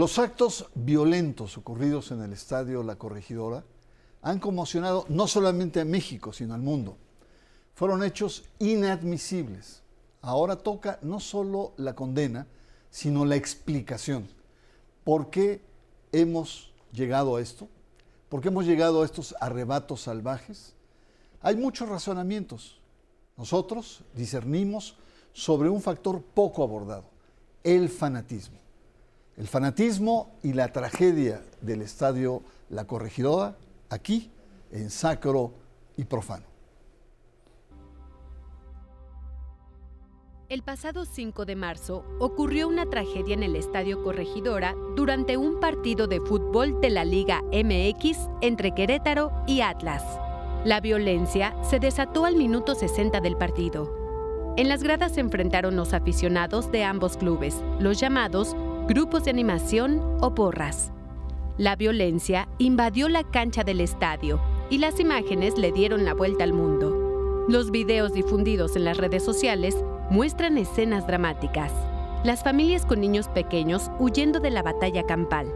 Los 0.00 0.18
actos 0.18 0.70
violentos 0.74 1.58
ocurridos 1.58 2.10
en 2.10 2.22
el 2.22 2.32
estadio 2.32 2.82
La 2.82 2.96
Corregidora 2.96 3.64
han 4.22 4.38
conmocionado 4.38 5.04
no 5.10 5.26
solamente 5.26 5.78
a 5.78 5.84
México, 5.84 6.32
sino 6.32 6.54
al 6.54 6.62
mundo. 6.62 6.96
Fueron 7.74 8.02
hechos 8.02 8.44
inadmisibles. 8.60 9.82
Ahora 10.22 10.56
toca 10.56 10.98
no 11.02 11.20
solo 11.20 11.74
la 11.76 11.94
condena, 11.94 12.46
sino 12.88 13.26
la 13.26 13.36
explicación. 13.36 14.26
¿Por 15.04 15.28
qué 15.28 15.60
hemos 16.12 16.72
llegado 16.94 17.36
a 17.36 17.42
esto? 17.42 17.68
¿Por 18.30 18.40
qué 18.40 18.48
hemos 18.48 18.64
llegado 18.64 19.02
a 19.02 19.04
estos 19.04 19.34
arrebatos 19.38 20.00
salvajes? 20.00 20.72
Hay 21.42 21.56
muchos 21.56 21.90
razonamientos. 21.90 22.80
Nosotros 23.36 24.02
discernimos 24.14 24.96
sobre 25.34 25.68
un 25.68 25.82
factor 25.82 26.22
poco 26.22 26.62
abordado, 26.62 27.04
el 27.62 27.90
fanatismo. 27.90 28.60
El 29.40 29.48
fanatismo 29.48 30.38
y 30.42 30.52
la 30.52 30.70
tragedia 30.70 31.40
del 31.62 31.80
estadio 31.80 32.42
La 32.68 32.86
Corregidora, 32.86 33.56
aquí, 33.88 34.30
en 34.70 34.90
sacro 34.90 35.54
y 35.96 36.04
profano. 36.04 36.44
El 40.50 40.62
pasado 40.62 41.06
5 41.06 41.46
de 41.46 41.56
marzo 41.56 42.04
ocurrió 42.18 42.68
una 42.68 42.84
tragedia 42.84 43.32
en 43.32 43.42
el 43.42 43.56
Estadio 43.56 44.04
Corregidora 44.04 44.74
durante 44.94 45.38
un 45.38 45.58
partido 45.58 46.06
de 46.06 46.20
fútbol 46.20 46.78
de 46.82 46.90
la 46.90 47.06
Liga 47.06 47.40
MX 47.44 48.28
entre 48.42 48.74
Querétaro 48.74 49.32
y 49.46 49.62
Atlas. 49.62 50.04
La 50.66 50.82
violencia 50.82 51.56
se 51.62 51.78
desató 51.78 52.26
al 52.26 52.36
minuto 52.36 52.74
60 52.74 53.22
del 53.22 53.38
partido. 53.38 54.00
En 54.58 54.68
las 54.68 54.82
gradas 54.82 55.12
se 55.12 55.20
enfrentaron 55.20 55.76
los 55.76 55.94
aficionados 55.94 56.70
de 56.70 56.84
ambos 56.84 57.16
clubes, 57.16 57.56
los 57.78 57.98
llamados 57.98 58.54
grupos 58.88 59.24
de 59.24 59.30
animación 59.30 60.00
o 60.20 60.34
porras. 60.34 60.92
La 61.58 61.76
violencia 61.76 62.48
invadió 62.58 63.08
la 63.08 63.22
cancha 63.24 63.64
del 63.64 63.80
estadio 63.80 64.40
y 64.70 64.78
las 64.78 64.98
imágenes 65.00 65.58
le 65.58 65.72
dieron 65.72 66.04
la 66.04 66.14
vuelta 66.14 66.44
al 66.44 66.52
mundo. 66.52 67.44
Los 67.48 67.70
videos 67.70 68.12
difundidos 68.12 68.76
en 68.76 68.84
las 68.84 68.96
redes 68.96 69.24
sociales 69.24 69.76
muestran 70.10 70.56
escenas 70.58 71.06
dramáticas. 71.06 71.72
Las 72.24 72.42
familias 72.42 72.86
con 72.86 73.00
niños 73.00 73.28
pequeños 73.28 73.90
huyendo 73.98 74.40
de 74.40 74.50
la 74.50 74.62
batalla 74.62 75.04
campal. 75.04 75.52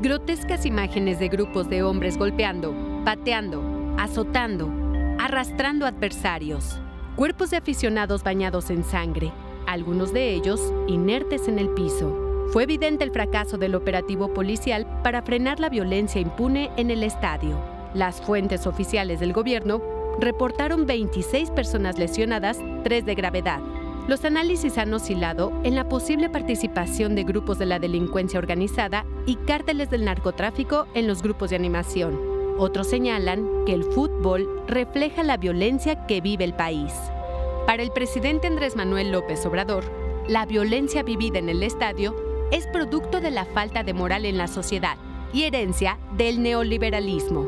Grotescas 0.00 0.66
imágenes 0.66 1.18
de 1.18 1.28
grupos 1.28 1.68
de 1.68 1.82
hombres 1.82 2.18
golpeando, 2.18 2.74
pateando, 3.04 3.62
azotando, 3.98 4.70
arrastrando 5.18 5.86
adversarios. 5.86 6.80
Cuerpos 7.16 7.50
de 7.50 7.58
aficionados 7.58 8.22
bañados 8.22 8.70
en 8.70 8.82
sangre, 8.82 9.32
algunos 9.66 10.12
de 10.12 10.34
ellos 10.34 10.72
inertes 10.86 11.48
en 11.48 11.58
el 11.58 11.68
piso. 11.70 12.29
Fue 12.52 12.64
evidente 12.64 13.04
el 13.04 13.12
fracaso 13.12 13.58
del 13.58 13.76
operativo 13.76 14.34
policial 14.34 14.84
para 15.04 15.22
frenar 15.22 15.60
la 15.60 15.68
violencia 15.68 16.20
impune 16.20 16.72
en 16.76 16.90
el 16.90 17.04
estadio. 17.04 17.56
Las 17.94 18.20
fuentes 18.20 18.66
oficiales 18.66 19.20
del 19.20 19.32
gobierno 19.32 19.80
reportaron 20.18 20.84
26 20.84 21.52
personas 21.52 21.96
lesionadas, 21.96 22.58
3 22.82 23.06
de 23.06 23.14
gravedad. 23.14 23.60
Los 24.08 24.24
análisis 24.24 24.78
han 24.78 24.92
oscilado 24.92 25.52
en 25.62 25.76
la 25.76 25.88
posible 25.88 26.28
participación 26.28 27.14
de 27.14 27.22
grupos 27.22 27.60
de 27.60 27.66
la 27.66 27.78
delincuencia 27.78 28.40
organizada 28.40 29.06
y 29.26 29.36
cárteles 29.36 29.88
del 29.88 30.04
narcotráfico 30.04 30.88
en 30.94 31.06
los 31.06 31.22
grupos 31.22 31.50
de 31.50 31.56
animación. 31.56 32.18
Otros 32.58 32.88
señalan 32.88 33.64
que 33.64 33.74
el 33.74 33.84
fútbol 33.84 34.64
refleja 34.66 35.22
la 35.22 35.36
violencia 35.36 36.04
que 36.08 36.20
vive 36.20 36.42
el 36.42 36.54
país. 36.54 36.92
Para 37.64 37.84
el 37.84 37.92
presidente 37.92 38.48
Andrés 38.48 38.74
Manuel 38.74 39.12
López 39.12 39.46
Obrador, 39.46 39.84
la 40.26 40.46
violencia 40.46 41.04
vivida 41.04 41.38
en 41.38 41.48
el 41.48 41.62
estadio 41.62 42.29
es 42.50 42.66
producto 42.66 43.20
de 43.20 43.30
la 43.30 43.44
falta 43.44 43.84
de 43.84 43.94
moral 43.94 44.24
en 44.24 44.36
la 44.36 44.48
sociedad 44.48 44.96
y 45.32 45.44
herencia 45.44 45.98
del 46.16 46.42
neoliberalismo. 46.42 47.46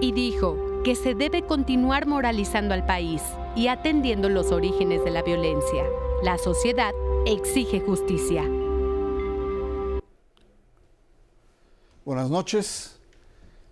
Y 0.00 0.12
dijo 0.12 0.56
que 0.84 0.94
se 0.94 1.14
debe 1.14 1.42
continuar 1.42 2.06
moralizando 2.06 2.72
al 2.72 2.86
país 2.86 3.22
y 3.56 3.66
atendiendo 3.66 4.28
los 4.28 4.52
orígenes 4.52 5.02
de 5.04 5.10
la 5.10 5.22
violencia. 5.22 5.82
La 6.22 6.38
sociedad 6.38 6.92
exige 7.26 7.80
justicia. 7.80 8.44
Buenas 12.04 12.30
noches. 12.30 13.00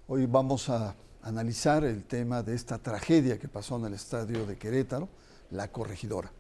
Hoy 0.09 0.27
vamos 0.27 0.69
a 0.71 0.97
analizar 1.23 1.85
el 1.85 2.03
tema 2.03 2.43
de 2.43 2.57
esta 2.57 2.79
tragedia 2.79 3.39
que 3.39 3.47
pasó 3.47 3.77
en 3.77 3.85
el 3.85 3.95
estadio 3.95 4.45
de 4.45 4.59
Querétaro, 4.59 5.09
la 5.51 5.71
corregidora. 5.71 6.33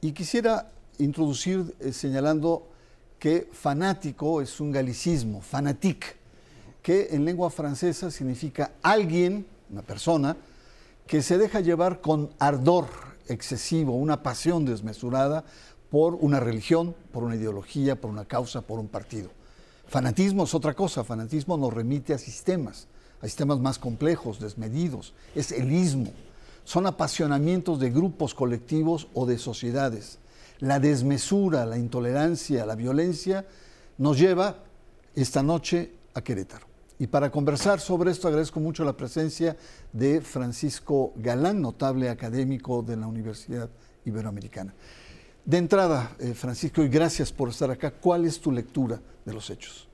Y 0.00 0.12
quisiera 0.12 0.70
introducir 0.96 1.76
eh, 1.78 1.92
señalando 1.92 2.70
que 3.20 3.48
fanático 3.52 4.40
es 4.40 4.60
un 4.60 4.72
galicismo, 4.72 5.42
fanatique, 5.42 6.16
que 6.82 7.08
en 7.10 7.26
lengua 7.26 7.50
francesa 7.50 8.10
significa 8.10 8.72
alguien, 8.82 9.46
una 9.70 9.82
persona, 9.82 10.36
que 11.06 11.20
se 11.20 11.36
deja 11.36 11.60
llevar 11.60 12.00
con 12.00 12.30
ardor 12.38 12.86
excesivo, 13.28 13.94
una 13.94 14.22
pasión 14.22 14.64
desmesurada 14.64 15.44
por 15.90 16.14
una 16.14 16.40
religión, 16.40 16.96
por 17.12 17.22
una 17.22 17.36
ideología, 17.36 18.00
por 18.00 18.10
una 18.10 18.24
causa, 18.24 18.62
por 18.62 18.78
un 18.78 18.88
partido. 18.88 19.30
Fanatismo 19.86 20.44
es 20.44 20.54
otra 20.54 20.72
cosa, 20.74 21.04
fanatismo 21.04 21.58
nos 21.58 21.74
remite 21.74 22.14
a 22.14 22.18
sistemas, 22.18 22.86
a 23.20 23.26
sistemas 23.26 23.58
más 23.58 23.78
complejos, 23.78 24.40
desmedidos, 24.40 25.12
es 25.34 25.52
el 25.52 25.70
ismo, 25.72 26.10
son 26.64 26.86
apasionamientos 26.86 27.80
de 27.80 27.90
grupos 27.90 28.34
colectivos 28.34 29.08
o 29.12 29.26
de 29.26 29.36
sociedades. 29.36 30.18
La 30.60 30.78
desmesura, 30.78 31.66
la 31.66 31.78
intolerancia, 31.78 32.66
la 32.66 32.74
violencia 32.74 33.46
nos 33.98 34.18
lleva 34.18 34.56
esta 35.14 35.42
noche 35.42 35.92
a 36.14 36.22
Querétaro. 36.22 36.66
Y 36.98 37.06
para 37.06 37.30
conversar 37.30 37.80
sobre 37.80 38.10
esto 38.10 38.28
agradezco 38.28 38.60
mucho 38.60 38.84
la 38.84 38.94
presencia 38.94 39.56
de 39.92 40.20
Francisco 40.20 41.14
Galán, 41.16 41.62
notable 41.62 42.10
académico 42.10 42.82
de 42.82 42.96
la 42.96 43.06
Universidad 43.06 43.70
Iberoamericana. 44.04 44.74
De 45.44 45.56
entrada, 45.56 46.14
eh, 46.18 46.34
Francisco, 46.34 46.82
y 46.82 46.88
gracias 46.88 47.32
por 47.32 47.48
estar 47.48 47.70
acá, 47.70 47.90
¿cuál 47.90 48.26
es 48.26 48.38
tu 48.38 48.52
lectura 48.52 49.00
de 49.24 49.32
los 49.32 49.48
hechos? 49.48 49.88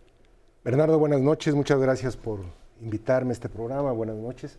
Bernardo, 0.65 0.98
buenas 0.98 1.21
noches, 1.21 1.54
muchas 1.54 1.78
gracias 1.78 2.16
por 2.16 2.41
invitarme 2.83 3.31
a 3.31 3.34
este 3.34 3.48
programa, 3.48 3.93
buenas 3.93 4.16
noches. 4.16 4.59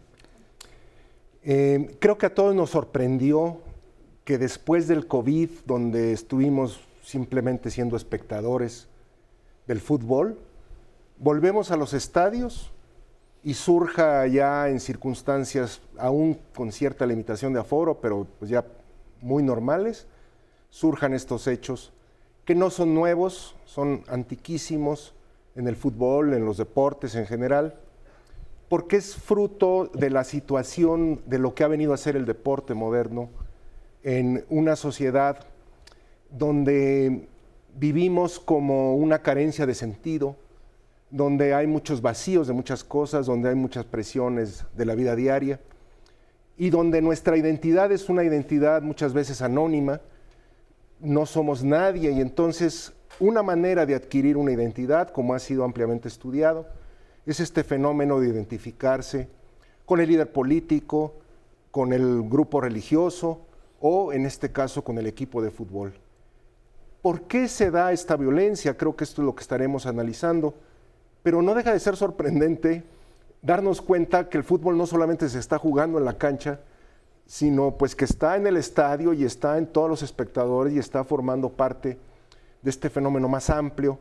Eh, 1.44 1.98
creo 2.00 2.18
que 2.18 2.28
a 2.28 2.34
todos 2.34 2.56
nos 2.56 2.70
sorprendió 2.70 3.60
que 4.28 4.38
después 4.38 4.90
del 4.90 5.08
COVID, 5.08 5.50
donde 5.66 6.12
estuvimos 6.12 6.82
simplemente 7.02 7.72
siendo 7.72 7.96
espectadores 7.96 8.90
del 9.68 9.80
fútbol, 9.80 10.38
volvemos 11.18 11.72
a 11.72 11.78
los 11.78 11.94
estadios 11.94 12.74
y 13.42 13.54
surja 13.54 14.28
ya 14.28 14.68
en 14.68 14.82
circunstancias 14.82 15.80
aún 15.98 16.38
con 16.54 16.74
cierta 16.74 17.06
limitación 17.06 17.54
de 17.54 17.62
aforo, 17.62 18.02
pero 18.02 18.28
pues 18.38 18.52
ya 18.52 18.66
muy 19.22 19.44
normales, 19.44 20.08
surjan 20.72 21.14
estos 21.14 21.48
hechos 21.48 21.94
que 22.44 22.54
no 22.54 22.70
son 22.70 22.94
nuevos, 22.94 23.56
son 23.64 24.04
antiquísimos 24.10 25.14
en 25.56 25.70
el 25.70 25.78
fútbol, 25.78 26.34
en 26.34 26.44
los 26.44 26.58
deportes 26.58 27.16
en 27.16 27.28
general, 27.28 27.76
porque 28.68 28.98
es 28.98 29.16
fruto 29.16 29.90
de 29.94 30.10
la 30.10 30.26
situación 30.26 31.22
de 31.28 31.40
lo 31.40 31.56
que 31.56 31.64
ha 31.64 31.70
venido 31.70 31.94
a 31.94 31.98
ser 31.98 32.18
el 32.18 32.26
deporte 32.26 32.74
moderno 32.74 33.30
en 34.08 34.46
una 34.50 34.78
sociedad 34.78 35.38
donde 36.32 37.28
vivimos 37.78 38.40
como 38.40 38.96
una 38.96 39.22
carencia 39.22 39.66
de 39.66 39.76
sentido, 39.76 40.38
donde 41.10 41.54
hay 41.54 41.68
muchos 41.68 42.02
vacíos 42.02 42.48
de 42.48 42.54
muchas 42.54 42.86
cosas, 42.86 43.26
donde 43.26 43.50
hay 43.50 43.56
muchas 43.56 43.84
presiones 43.84 44.64
de 44.78 44.86
la 44.86 44.96
vida 44.96 45.14
diaria 45.14 45.60
y 46.58 46.70
donde 46.70 47.02
nuestra 47.02 47.36
identidad 47.36 47.92
es 47.92 48.08
una 48.08 48.24
identidad 48.24 48.82
muchas 48.82 49.12
veces 49.12 49.42
anónima, 49.42 50.00
no 51.02 51.26
somos 51.26 51.66
nadie 51.66 52.10
y 52.12 52.22
entonces 52.22 52.94
una 53.20 53.44
manera 53.44 53.86
de 53.86 53.96
adquirir 53.96 54.38
una 54.38 54.54
identidad, 54.54 55.10
como 55.10 55.34
ha 55.34 55.40
sido 55.40 55.66
ampliamente 55.66 56.08
estudiado, 56.08 56.66
es 57.26 57.42
este 57.42 57.66
fenómeno 57.66 58.22
de 58.22 58.30
identificarse 58.30 59.28
con 59.86 60.00
el 60.00 60.08
líder 60.08 60.32
político, 60.32 61.16
con 61.72 61.92
el 61.92 62.24
grupo 62.24 62.62
religioso 62.62 63.47
o 63.80 64.14
en 64.14 64.26
este 64.26 64.52
caso 64.52 64.84
con 64.84 64.98
el 64.98 65.08
equipo 65.08 65.42
de 65.42 65.52
fútbol. 65.52 65.94
¿Por 67.02 67.22
qué 67.22 67.48
se 67.48 67.72
da 67.72 67.92
esta 67.92 68.16
violencia? 68.16 68.76
Creo 68.76 68.96
que 68.96 69.04
esto 69.04 69.22
es 69.22 69.26
lo 69.26 69.36
que 69.36 69.42
estaremos 69.42 69.86
analizando 69.86 70.54
pero 71.28 71.42
no 71.42 71.56
deja 71.56 71.74
de 71.74 71.80
ser 71.82 71.98
sorprendente 71.98 72.86
darnos 73.42 73.82
cuenta 73.82 74.30
que 74.30 74.38
el 74.38 74.46
fútbol 74.46 74.78
no 74.78 74.86
solamente 74.86 75.28
se 75.28 75.40
está 75.40 75.58
jugando 75.58 75.98
en 75.98 76.06
la 76.06 76.18
cancha, 76.18 76.62
sino 77.26 77.78
pues 77.78 77.98
que 77.98 78.06
está 78.06 78.38
en 78.38 78.48
el 78.48 78.56
estadio 78.56 79.12
y 79.12 79.26
está 79.26 79.58
en 79.58 79.68
todos 79.68 79.90
los 79.90 80.04
espectadores 80.04 80.74
y 80.74 80.80
está 80.80 81.04
formando 81.04 81.50
parte 81.50 82.00
de 82.62 82.70
este 82.70 82.90
fenómeno 82.90 83.28
más 83.28 83.50
amplio, 83.50 84.00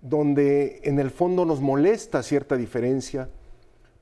donde 0.00 0.80
en 0.82 0.98
el 0.98 1.12
fondo 1.12 1.44
nos 1.44 1.60
molesta 1.60 2.20
cierta 2.24 2.56
diferencia 2.56 3.28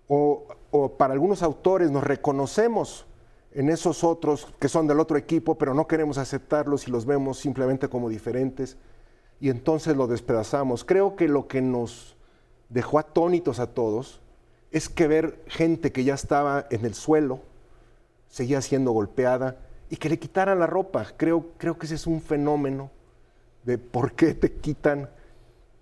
o, 0.09 0.47
o 0.71 0.93
para 0.97 1.13
algunos 1.13 1.43
autores 1.43 1.91
nos 1.91 2.03
reconocemos 2.03 3.05
en 3.55 3.71
esos 3.71 4.03
otros 4.03 4.49
que 4.59 4.69
son 4.69 4.87
del 4.89 5.01
otro 5.01 5.17
equipo, 5.17 5.57
pero 5.57 5.75
no 5.75 5.87
queremos 5.87 6.19
aceptarlos 6.19 6.89
y 6.89 6.91
los 6.91 7.07
vemos 7.07 7.39
simplemente 7.39 7.89
como 7.89 8.09
diferentes. 8.09 8.77
y 9.41 9.51
entonces 9.51 9.97
lo 9.97 10.07
despedazamos. 10.07 10.85
Creo 10.85 11.17
que 11.17 11.29
lo 11.29 11.49
que 11.49 11.61
nos 11.61 12.17
dejó 12.69 12.99
atónitos 12.99 13.59
a 13.59 13.67
todos 13.67 14.21
es 14.71 14.89
que 14.89 15.07
ver 15.07 15.43
gente 15.47 15.93
que 15.93 16.05
ya 16.05 16.15
estaba 16.15 16.67
en 16.71 16.85
el 16.85 16.95
suelo, 16.95 17.41
seguía 18.29 18.63
siendo 18.63 18.93
golpeada 18.93 19.57
y 19.91 19.97
que 19.97 20.09
le 20.09 20.19
quitaran 20.19 20.59
la 20.59 20.67
ropa. 20.67 21.07
Creo, 21.17 21.47
creo 21.59 21.79
que 21.79 21.87
ese 21.87 21.97
es 21.97 22.07
un 22.07 22.21
fenómeno 22.23 22.91
de 23.65 23.77
por 23.79 24.13
qué 24.13 24.35
te 24.35 24.53
quitan 24.53 25.11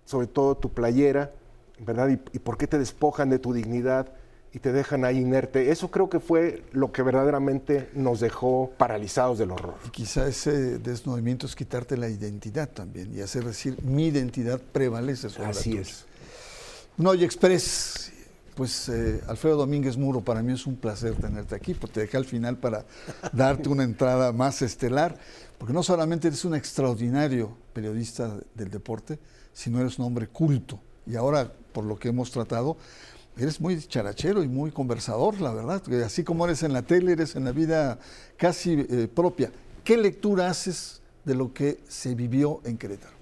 sobre 0.04 0.26
todo 0.26 0.56
tu 0.56 0.70
playera, 0.70 1.30
¿verdad? 1.78 2.08
Y, 2.08 2.20
y 2.36 2.38
por 2.38 2.58
qué 2.58 2.66
te 2.66 2.78
despojan 2.78 3.30
de 3.30 3.38
tu 3.38 3.52
dignidad 3.52 4.12
y 4.54 4.58
te 4.58 4.72
dejan 4.72 5.04
ahí 5.04 5.18
inerte. 5.18 5.70
Eso 5.70 5.90
creo 5.90 6.10
que 6.10 6.20
fue 6.20 6.62
lo 6.72 6.92
que 6.92 7.02
verdaderamente 7.02 7.88
nos 7.94 8.20
dejó 8.20 8.72
paralizados 8.76 9.38
del 9.38 9.50
horror. 9.50 9.76
Y 9.86 9.90
quizá 9.90 10.26
ese 10.26 10.78
desnudimiento 10.78 11.46
es 11.46 11.56
quitarte 11.56 11.96
la 11.96 12.08
identidad 12.08 12.68
también 12.68 13.16
y 13.16 13.20
hacer 13.20 13.44
decir 13.44 13.82
mi 13.82 14.08
identidad 14.08 14.60
prevalece 14.60 15.30
sobre 15.30 15.48
Así 15.48 15.74
la 15.74 15.80
es. 15.80 16.04
Noy 16.98 17.24
Express, 17.24 18.12
pues 18.54 18.90
eh, 18.90 19.22
Alfredo 19.26 19.56
Domínguez 19.56 19.96
Muro, 19.96 20.20
para 20.20 20.42
mí 20.42 20.52
es 20.52 20.66
un 20.66 20.76
placer 20.76 21.14
tenerte 21.14 21.54
aquí, 21.54 21.72
porque 21.72 21.94
te 21.94 22.00
dejé 22.00 22.18
al 22.18 22.26
final 22.26 22.58
para 22.58 22.84
darte 23.32 23.70
una 23.70 23.84
entrada 23.84 24.32
más 24.32 24.60
estelar, 24.60 25.18
porque 25.56 25.72
no 25.72 25.82
solamente 25.82 26.28
eres 26.28 26.44
un 26.44 26.54
extraordinario 26.54 27.56
periodista 27.72 28.36
del 28.54 28.70
deporte, 28.70 29.18
sino 29.54 29.80
eres 29.80 29.98
un 29.98 30.04
hombre 30.04 30.28
culto. 30.28 30.78
Y 31.06 31.16
ahora, 31.16 31.50
por 31.72 31.84
lo 31.84 31.98
que 31.98 32.08
hemos 32.08 32.30
tratado, 32.30 32.76
eres 33.36 33.60
muy 33.60 33.80
charachero 33.80 34.42
y 34.42 34.48
muy 34.48 34.70
conversador, 34.70 35.40
la 35.40 35.52
verdad. 35.52 35.82
Así 36.04 36.24
como 36.24 36.44
eres 36.44 36.62
en 36.62 36.72
la 36.72 36.82
tele, 36.82 37.12
eres 37.12 37.36
en 37.36 37.44
la 37.44 37.52
vida 37.52 37.98
casi 38.36 38.86
eh, 38.88 39.08
propia. 39.12 39.50
¿Qué 39.84 39.96
lectura 39.96 40.48
haces 40.48 41.00
de 41.24 41.34
lo 41.34 41.52
que 41.52 41.80
se 41.88 42.14
vivió 42.14 42.60
en 42.64 42.78
Querétaro? 42.78 43.14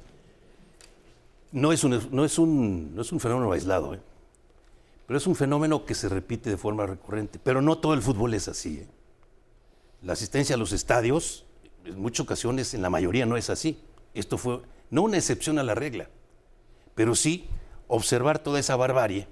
No 1.53 1.73
es 1.73 1.85
un, 1.85 2.01
no 2.13 2.25
es 2.25 2.39
un, 2.39 2.95
no 2.95 3.03
es 3.03 3.13
un 3.13 3.21
fenómeno 3.21 3.53
aislado, 3.53 3.95
¿eh? 3.95 4.01
pero 5.07 5.19
es 5.19 5.27
un 5.27 5.35
fenómeno 5.35 5.85
que 5.85 5.95
se 5.95 6.09
repite 6.09 6.51
de 6.51 6.57
forma 6.57 6.87
recurrente. 6.87 7.41
Pero 7.43 7.63
no 7.63 7.79
todo 7.79 7.95
el 7.95 8.03
fútbol 8.03 8.35
es 8.35 8.47
así. 8.47 8.79
¿eh? 8.79 8.87
La 10.03 10.13
asistencia 10.13 10.55
a 10.55 10.59
los 10.59 10.73
estadios, 10.73 11.45
en 11.85 12.01
muchas 12.01 12.25
ocasiones, 12.25 12.75
en 12.75 12.83
la 12.83 12.91
mayoría 12.91 13.27
no 13.27 13.37
es 13.37 13.51
así. 13.51 13.81
Esto 14.15 14.39
fue 14.39 14.61
no 14.91 15.03
una 15.03 15.17
excepción 15.17 15.59
a 15.59 15.63
la 15.63 15.75
regla, 15.75 16.09
pero 16.95 17.15
sí 17.15 17.49
observar 17.89 18.39
toda 18.39 18.61
esa 18.61 18.77
barbarie 18.77 19.27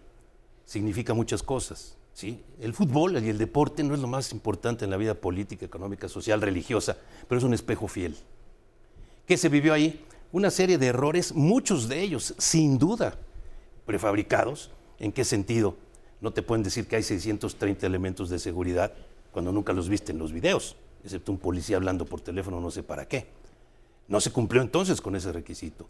significa 0.68 1.14
muchas 1.14 1.42
cosas. 1.42 1.96
¿sí? 2.12 2.44
El 2.60 2.74
fútbol 2.74 3.24
y 3.24 3.30
el 3.30 3.38
deporte 3.38 3.82
no 3.82 3.94
es 3.94 4.00
lo 4.00 4.06
más 4.06 4.32
importante 4.32 4.84
en 4.84 4.90
la 4.90 4.98
vida 4.98 5.14
política, 5.14 5.64
económica, 5.64 6.08
social, 6.10 6.42
religiosa, 6.42 6.98
pero 7.26 7.38
es 7.38 7.44
un 7.44 7.54
espejo 7.54 7.88
fiel. 7.88 8.14
¿Qué 9.26 9.38
se 9.38 9.48
vivió 9.48 9.72
ahí? 9.72 10.04
Una 10.30 10.50
serie 10.50 10.76
de 10.76 10.88
errores, 10.88 11.34
muchos 11.34 11.88
de 11.88 12.02
ellos, 12.02 12.34
sin 12.36 12.78
duda, 12.78 13.16
prefabricados. 13.86 14.70
¿En 14.98 15.10
qué 15.10 15.24
sentido? 15.24 15.74
No 16.20 16.32
te 16.32 16.42
pueden 16.42 16.62
decir 16.62 16.86
que 16.86 16.96
hay 16.96 17.02
630 17.02 17.86
elementos 17.86 18.28
de 18.28 18.38
seguridad 18.38 18.92
cuando 19.32 19.52
nunca 19.52 19.72
los 19.72 19.88
viste 19.88 20.12
en 20.12 20.18
los 20.18 20.32
videos, 20.32 20.76
excepto 21.02 21.32
un 21.32 21.38
policía 21.38 21.76
hablando 21.76 22.04
por 22.04 22.20
teléfono, 22.20 22.60
no 22.60 22.70
sé 22.70 22.82
para 22.82 23.08
qué. 23.08 23.28
No 24.06 24.20
se 24.20 24.32
cumplió 24.32 24.60
entonces 24.60 25.00
con 25.00 25.16
ese 25.16 25.32
requisito. 25.32 25.88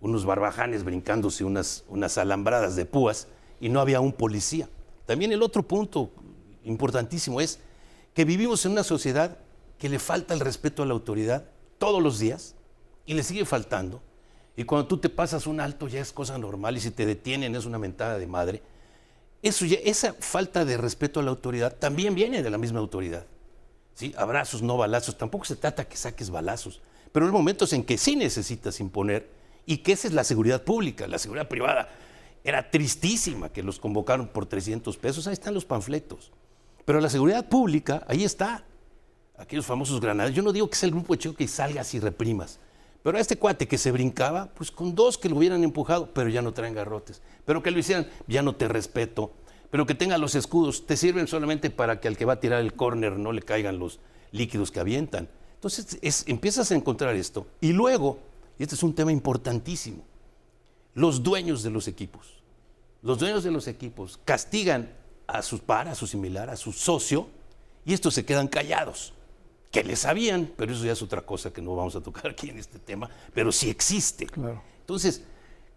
Unos 0.00 0.24
barbajanes 0.24 0.82
brincándose 0.82 1.44
unas, 1.44 1.84
unas 1.88 2.18
alambradas 2.18 2.74
de 2.74 2.84
púas 2.84 3.28
y 3.60 3.68
no 3.68 3.80
había 3.80 4.00
un 4.00 4.12
policía. 4.12 4.68
También 5.06 5.32
el 5.32 5.42
otro 5.42 5.62
punto 5.62 6.10
importantísimo 6.64 7.40
es 7.40 7.58
que 8.14 8.24
vivimos 8.24 8.64
en 8.66 8.72
una 8.72 8.84
sociedad 8.84 9.38
que 9.78 9.88
le 9.88 9.98
falta 9.98 10.34
el 10.34 10.40
respeto 10.40 10.82
a 10.82 10.86
la 10.86 10.92
autoridad 10.92 11.44
todos 11.78 12.02
los 12.02 12.18
días 12.18 12.54
y 13.06 13.14
le 13.14 13.22
sigue 13.22 13.44
faltando. 13.44 14.02
Y 14.56 14.64
cuando 14.64 14.88
tú 14.88 14.98
te 14.98 15.08
pasas 15.08 15.46
un 15.46 15.60
alto 15.60 15.86
ya 15.88 16.00
es 16.00 16.12
cosa 16.12 16.36
normal 16.36 16.76
y 16.76 16.80
si 16.80 16.90
te 16.90 17.06
detienen 17.06 17.54
es 17.54 17.64
una 17.64 17.78
mentada 17.78 18.18
de 18.18 18.26
madre. 18.26 18.62
Eso 19.40 19.64
ya- 19.64 19.78
esa 19.84 20.14
falta 20.14 20.64
de 20.64 20.76
respeto 20.76 21.20
a 21.20 21.22
la 21.22 21.30
autoridad 21.30 21.76
también 21.76 22.14
viene 22.16 22.42
de 22.42 22.50
la 22.50 22.58
misma 22.58 22.80
autoridad. 22.80 23.24
¿sí? 23.94 24.12
Abrazos, 24.18 24.62
no 24.62 24.76
balazos. 24.76 25.16
Tampoco 25.16 25.44
se 25.44 25.54
trata 25.54 25.84
que 25.88 25.96
saques 25.96 26.28
balazos. 26.30 26.80
Pero 27.12 27.24
hay 27.26 27.32
momentos 27.32 27.72
en 27.72 27.84
que 27.84 27.96
sí 27.98 28.16
necesitas 28.16 28.80
imponer 28.80 29.30
y 29.64 29.78
que 29.78 29.92
esa 29.92 30.08
es 30.08 30.12
la 30.14 30.24
seguridad 30.24 30.64
pública. 30.64 31.06
La 31.06 31.18
seguridad 31.20 31.46
privada 31.48 31.88
era 32.44 32.70
tristísima 32.70 33.48
que 33.50 33.62
los 33.62 33.78
convocaron 33.78 34.28
por 34.28 34.46
300 34.46 34.96
pesos. 34.96 35.26
Ahí 35.26 35.32
están 35.34 35.54
los 35.54 35.64
panfletos. 35.64 36.32
Pero 36.84 37.00
la 37.00 37.10
seguridad 37.10 37.48
pública, 37.48 38.04
ahí 38.08 38.24
está. 38.24 38.64
Aquellos 39.36 39.66
famosos 39.66 40.00
granadas. 40.00 40.34
Yo 40.34 40.42
no 40.42 40.52
digo 40.52 40.68
que 40.68 40.76
sea 40.76 40.86
el 40.88 40.94
grupo 40.94 41.14
de 41.14 41.18
chico 41.18 41.34
que 41.34 41.46
salgas 41.46 41.92
y 41.94 42.00
reprimas. 42.00 42.58
Pero 43.02 43.16
a 43.16 43.20
este 43.20 43.36
cuate 43.36 43.68
que 43.68 43.78
se 43.78 43.92
brincaba, 43.92 44.46
pues 44.54 44.70
con 44.70 44.94
dos 44.94 45.16
que 45.18 45.28
lo 45.28 45.36
hubieran 45.36 45.62
empujado, 45.62 46.12
pero 46.12 46.28
ya 46.28 46.42
no 46.42 46.52
traen 46.52 46.74
garrotes. 46.74 47.22
Pero 47.44 47.62
que 47.62 47.70
lo 47.70 47.78
hicieran, 47.78 48.08
ya 48.26 48.42
no 48.42 48.56
te 48.56 48.66
respeto. 48.66 49.32
Pero 49.70 49.86
que 49.86 49.94
tengan 49.94 50.20
los 50.20 50.34
escudos, 50.34 50.86
te 50.86 50.96
sirven 50.96 51.28
solamente 51.28 51.70
para 51.70 52.00
que 52.00 52.08
al 52.08 52.16
que 52.16 52.24
va 52.24 52.34
a 52.34 52.40
tirar 52.40 52.60
el 52.60 52.72
córner 52.74 53.18
no 53.18 53.32
le 53.32 53.42
caigan 53.42 53.78
los 53.78 54.00
líquidos 54.32 54.70
que 54.70 54.80
avientan. 54.80 55.28
Entonces 55.54 55.98
es- 56.02 56.24
empiezas 56.26 56.70
a 56.72 56.74
encontrar 56.74 57.14
esto. 57.14 57.46
Y 57.60 57.72
luego, 57.72 58.18
y 58.58 58.62
este 58.62 58.74
es 58.74 58.82
un 58.82 58.94
tema 58.94 59.12
importantísimo, 59.12 60.02
los 60.98 61.22
dueños 61.22 61.62
de 61.62 61.70
los 61.70 61.86
equipos. 61.86 62.26
Los 63.02 63.18
dueños 63.18 63.44
de 63.44 63.52
los 63.52 63.68
equipos 63.68 64.18
castigan 64.24 64.92
a 65.28 65.42
su 65.42 65.60
par, 65.60 65.86
a 65.86 65.94
su 65.94 66.08
similar, 66.08 66.50
a 66.50 66.56
su 66.56 66.72
socio, 66.72 67.28
y 67.84 67.92
estos 67.92 68.14
se 68.14 68.24
quedan 68.24 68.48
callados. 68.48 69.14
Que 69.70 69.84
le 69.84 69.94
sabían, 69.94 70.50
pero 70.56 70.72
eso 70.72 70.84
ya 70.84 70.92
es 70.92 71.02
otra 71.02 71.20
cosa 71.20 71.52
que 71.52 71.62
no 71.62 71.76
vamos 71.76 71.94
a 71.94 72.00
tocar 72.00 72.26
aquí 72.32 72.50
en 72.50 72.58
este 72.58 72.80
tema, 72.80 73.08
pero 73.32 73.52
sí 73.52 73.70
existe. 73.70 74.26
Claro. 74.26 74.60
Entonces, 74.80 75.22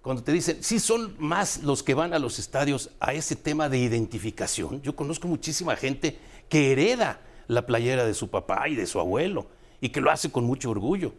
cuando 0.01 0.23
te 0.23 0.31
dicen, 0.31 0.63
sí 0.63 0.79
son 0.79 1.15
más 1.19 1.61
los 1.61 1.83
que 1.83 1.93
van 1.93 2.15
a 2.15 2.19
los 2.19 2.39
estadios 2.39 2.89
a 2.99 3.13
ese 3.13 3.35
tema 3.35 3.69
de 3.69 3.77
identificación, 3.77 4.81
yo 4.81 4.95
conozco 4.95 5.27
muchísima 5.27 5.75
gente 5.75 6.17
que 6.49 6.71
hereda 6.71 7.21
la 7.47 7.67
playera 7.67 8.05
de 8.05 8.15
su 8.15 8.29
papá 8.29 8.67
y 8.67 8.75
de 8.75 8.87
su 8.87 8.99
abuelo 8.99 9.45
y 9.81 9.89
que 9.89 10.01
lo 10.01 10.09
hace 10.09 10.31
con 10.31 10.45
mucho 10.45 10.71
orgullo. 10.71 11.13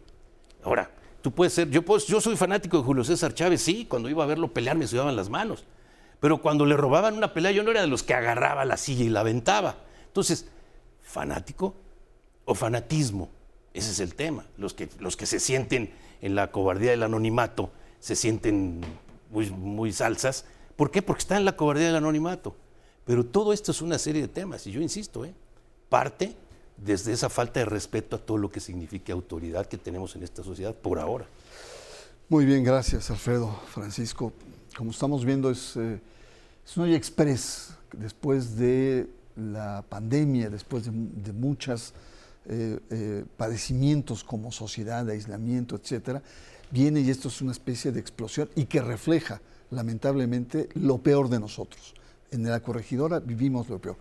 Ahora, 0.61 0.91
tú 1.23 1.31
puedes 1.31 1.53
ser, 1.53 1.69
yo, 1.69 1.81
soy 2.21 2.35
fanático 2.35 2.77
de 2.77 2.83
Julio 2.83 3.03
César 3.05 3.33
Chávez, 3.33 3.61
sí, 3.61 3.85
cuando 3.85 4.09
iba 4.09 4.25
a 4.25 4.27
verlo 4.27 4.53
pelear 4.53 4.77
me 4.77 4.85
sudaban 4.85 5.15
las 5.15 5.29
manos, 5.29 5.63
pero 6.19 6.41
cuando 6.41 6.65
le 6.65 6.75
robaban 6.75 7.15
una 7.15 7.33
pelea 7.33 7.51
yo 7.51 7.63
no 7.63 7.71
era 7.71 7.79
de 7.79 7.87
los 7.87 8.03
que 8.03 8.13
agarraba 8.13 8.65
la 8.65 8.75
silla 8.75 9.05
y 9.05 9.09
la 9.09 9.21
aventaba. 9.21 9.77
Entonces, 10.05 10.47
fanático 11.01 11.75
o 12.43 12.53
fanatismo, 12.55 13.29
ese 13.73 13.91
es 13.91 13.99
el 14.01 14.15
tema. 14.15 14.45
Los 14.57 14.73
que, 14.73 14.89
los 14.99 15.15
que 15.15 15.25
se 15.25 15.39
sienten 15.39 15.93
en 16.21 16.35
la 16.35 16.51
cobardía 16.51 16.91
del 16.91 17.03
anonimato 17.03 17.71
se 17.99 18.15
sienten 18.15 18.81
muy, 19.31 19.49
muy 19.49 19.93
salsas. 19.93 20.45
¿Por 20.75 20.91
qué? 20.91 21.01
Porque 21.01 21.21
están 21.21 21.37
en 21.39 21.45
la 21.45 21.55
cobardía 21.55 21.87
del 21.87 21.95
anonimato. 21.95 22.55
Pero 23.05 23.25
todo 23.25 23.53
esto 23.53 23.71
es 23.71 23.81
una 23.81 23.97
serie 23.97 24.21
de 24.21 24.27
temas, 24.27 24.67
y 24.67 24.71
yo 24.71 24.81
insisto, 24.81 25.23
¿eh? 25.25 25.33
parte 25.87 26.35
desde 26.85 27.13
esa 27.13 27.29
falta 27.29 27.59
de 27.59 27.65
respeto 27.65 28.15
a 28.15 28.19
todo 28.19 28.37
lo 28.37 28.51
que 28.51 28.59
signifique 28.59 29.11
autoridad 29.11 29.65
que 29.67 29.77
tenemos 29.77 30.15
en 30.15 30.23
esta 30.23 30.43
sociedad 30.43 30.75
por 30.75 30.99
ahora. 30.99 31.25
Muy 32.29 32.45
bien, 32.45 32.63
gracias 32.63 33.09
Alfredo, 33.09 33.59
Francisco. 33.67 34.33
Como 34.77 34.91
estamos 34.91 35.23
viendo 35.23 35.49
es, 35.49 35.75
eh, 35.77 35.99
es 36.65 36.77
un 36.77 36.83
hoy 36.83 36.95
express 36.95 37.73
después 37.91 38.57
de 38.57 39.07
la 39.35 39.83
pandemia, 39.87 40.49
después 40.49 40.85
de, 40.85 40.91
de 40.91 41.33
muchos 41.33 41.93
padecimientos 43.37 44.21
como 44.21 44.51
sociedad, 44.51 45.09
aislamiento, 45.09 45.77
etcétera, 45.77 46.21
viene 46.71 47.01
y 47.01 47.09
esto 47.09 47.27
es 47.27 47.41
una 47.41 47.51
especie 47.51 47.91
de 47.91 47.99
explosión 47.99 48.49
y 48.55 48.65
que 48.65 48.81
refleja 48.81 49.41
lamentablemente 49.71 50.69
lo 50.73 50.97
peor 50.97 51.29
de 51.29 51.39
nosotros. 51.39 51.93
En 52.31 52.43
la 52.43 52.59
corregidora 52.61 53.19
vivimos 53.19 53.69
lo 53.69 53.79
peor. 53.79 53.97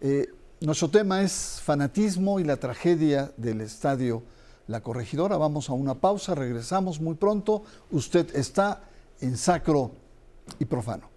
Eh, 0.00 0.28
nuestro 0.60 0.88
tema 0.88 1.22
es 1.22 1.60
fanatismo 1.62 2.40
y 2.40 2.44
la 2.44 2.56
tragedia 2.56 3.32
del 3.36 3.60
estadio 3.60 4.22
La 4.66 4.80
Corregidora. 4.80 5.36
Vamos 5.36 5.70
a 5.70 5.72
una 5.72 5.94
pausa, 5.94 6.34
regresamos 6.34 7.00
muy 7.00 7.14
pronto. 7.14 7.62
Usted 7.90 8.34
está 8.34 8.82
en 9.20 9.36
sacro 9.36 9.92
y 10.58 10.64
profano. 10.64 11.08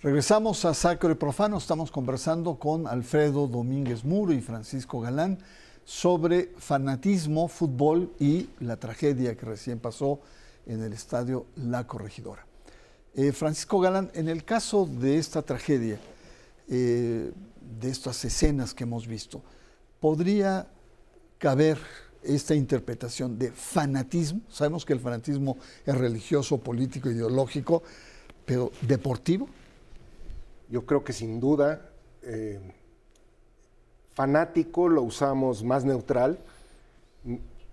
Regresamos 0.00 0.64
a 0.64 0.74
Sacro 0.74 1.12
y 1.12 1.14
Profano. 1.14 1.58
Estamos 1.58 1.92
conversando 1.92 2.56
con 2.56 2.88
Alfredo 2.88 3.46
Domínguez 3.46 4.04
Muro 4.04 4.32
y 4.32 4.40
Francisco 4.40 5.00
Galán 5.00 5.38
sobre 5.84 6.52
fanatismo, 6.58 7.48
fútbol 7.48 8.12
y 8.18 8.48
la 8.60 8.76
tragedia 8.76 9.36
que 9.36 9.46
recién 9.46 9.78
pasó 9.78 10.20
en 10.66 10.82
el 10.82 10.92
estadio 10.92 11.46
La 11.56 11.86
Corregidora. 11.86 12.46
Eh, 13.14 13.32
Francisco 13.32 13.80
Galán, 13.80 14.10
en 14.14 14.28
el 14.28 14.44
caso 14.44 14.86
de 14.86 15.18
esta 15.18 15.42
tragedia, 15.42 15.98
eh, 16.68 17.32
de 17.80 17.90
estas 17.90 18.24
escenas 18.24 18.72
que 18.72 18.84
hemos 18.84 19.06
visto, 19.06 19.42
¿podría 20.00 20.66
caber 21.38 21.78
esta 22.22 22.54
interpretación 22.54 23.38
de 23.38 23.50
fanatismo? 23.52 24.40
Sabemos 24.48 24.84
que 24.84 24.92
el 24.92 25.00
fanatismo 25.00 25.58
es 25.84 25.96
religioso, 25.96 26.58
político, 26.58 27.10
ideológico, 27.10 27.82
pero 28.46 28.72
deportivo. 28.80 29.48
Yo 30.70 30.86
creo 30.86 31.04
que 31.04 31.12
sin 31.12 31.38
duda, 31.40 31.90
eh, 32.22 32.60
fanático 34.14 34.88
lo 34.88 35.02
usamos 35.02 35.62
más 35.64 35.84
neutral, 35.84 36.38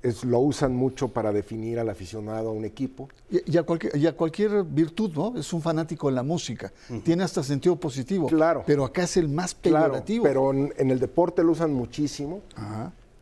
es, 0.02 0.24
lo 0.24 0.40
usan 0.40 0.76
mucho 0.76 1.10
para 1.10 1.32
definir 1.32 1.80
al 1.80 1.90
aficionado 1.90 2.50
a 2.50 2.52
un 2.54 2.66
equipo. 2.66 3.10
Y, 3.30 3.58
a 3.58 3.64
cualquier, 3.64 3.96
y, 3.98 4.08
a 4.08 4.16
cualquier, 4.16 4.64
virtud, 4.64 5.12
¿no? 5.14 5.38
Es 5.38 5.52
un 5.54 5.62
fanático 5.62 6.10
en 6.10 6.16
la 6.16 6.24
música. 6.24 6.72
Tiene 7.04 7.24
hasta 7.24 7.44
sentido 7.44 7.76
positivo. 7.76 8.28
Claro. 8.28 8.64
Pero 8.66 8.86
acá 8.86 9.04
es 9.04 9.18
el 9.18 9.28
más 9.28 9.54
peyorativo. 9.54 10.24
pero 10.24 10.52
en, 10.54 10.74
el 10.78 11.00
deporte 11.00 11.44
lo 11.44 11.52
usan 11.52 11.74
muchísimo. 11.74 12.42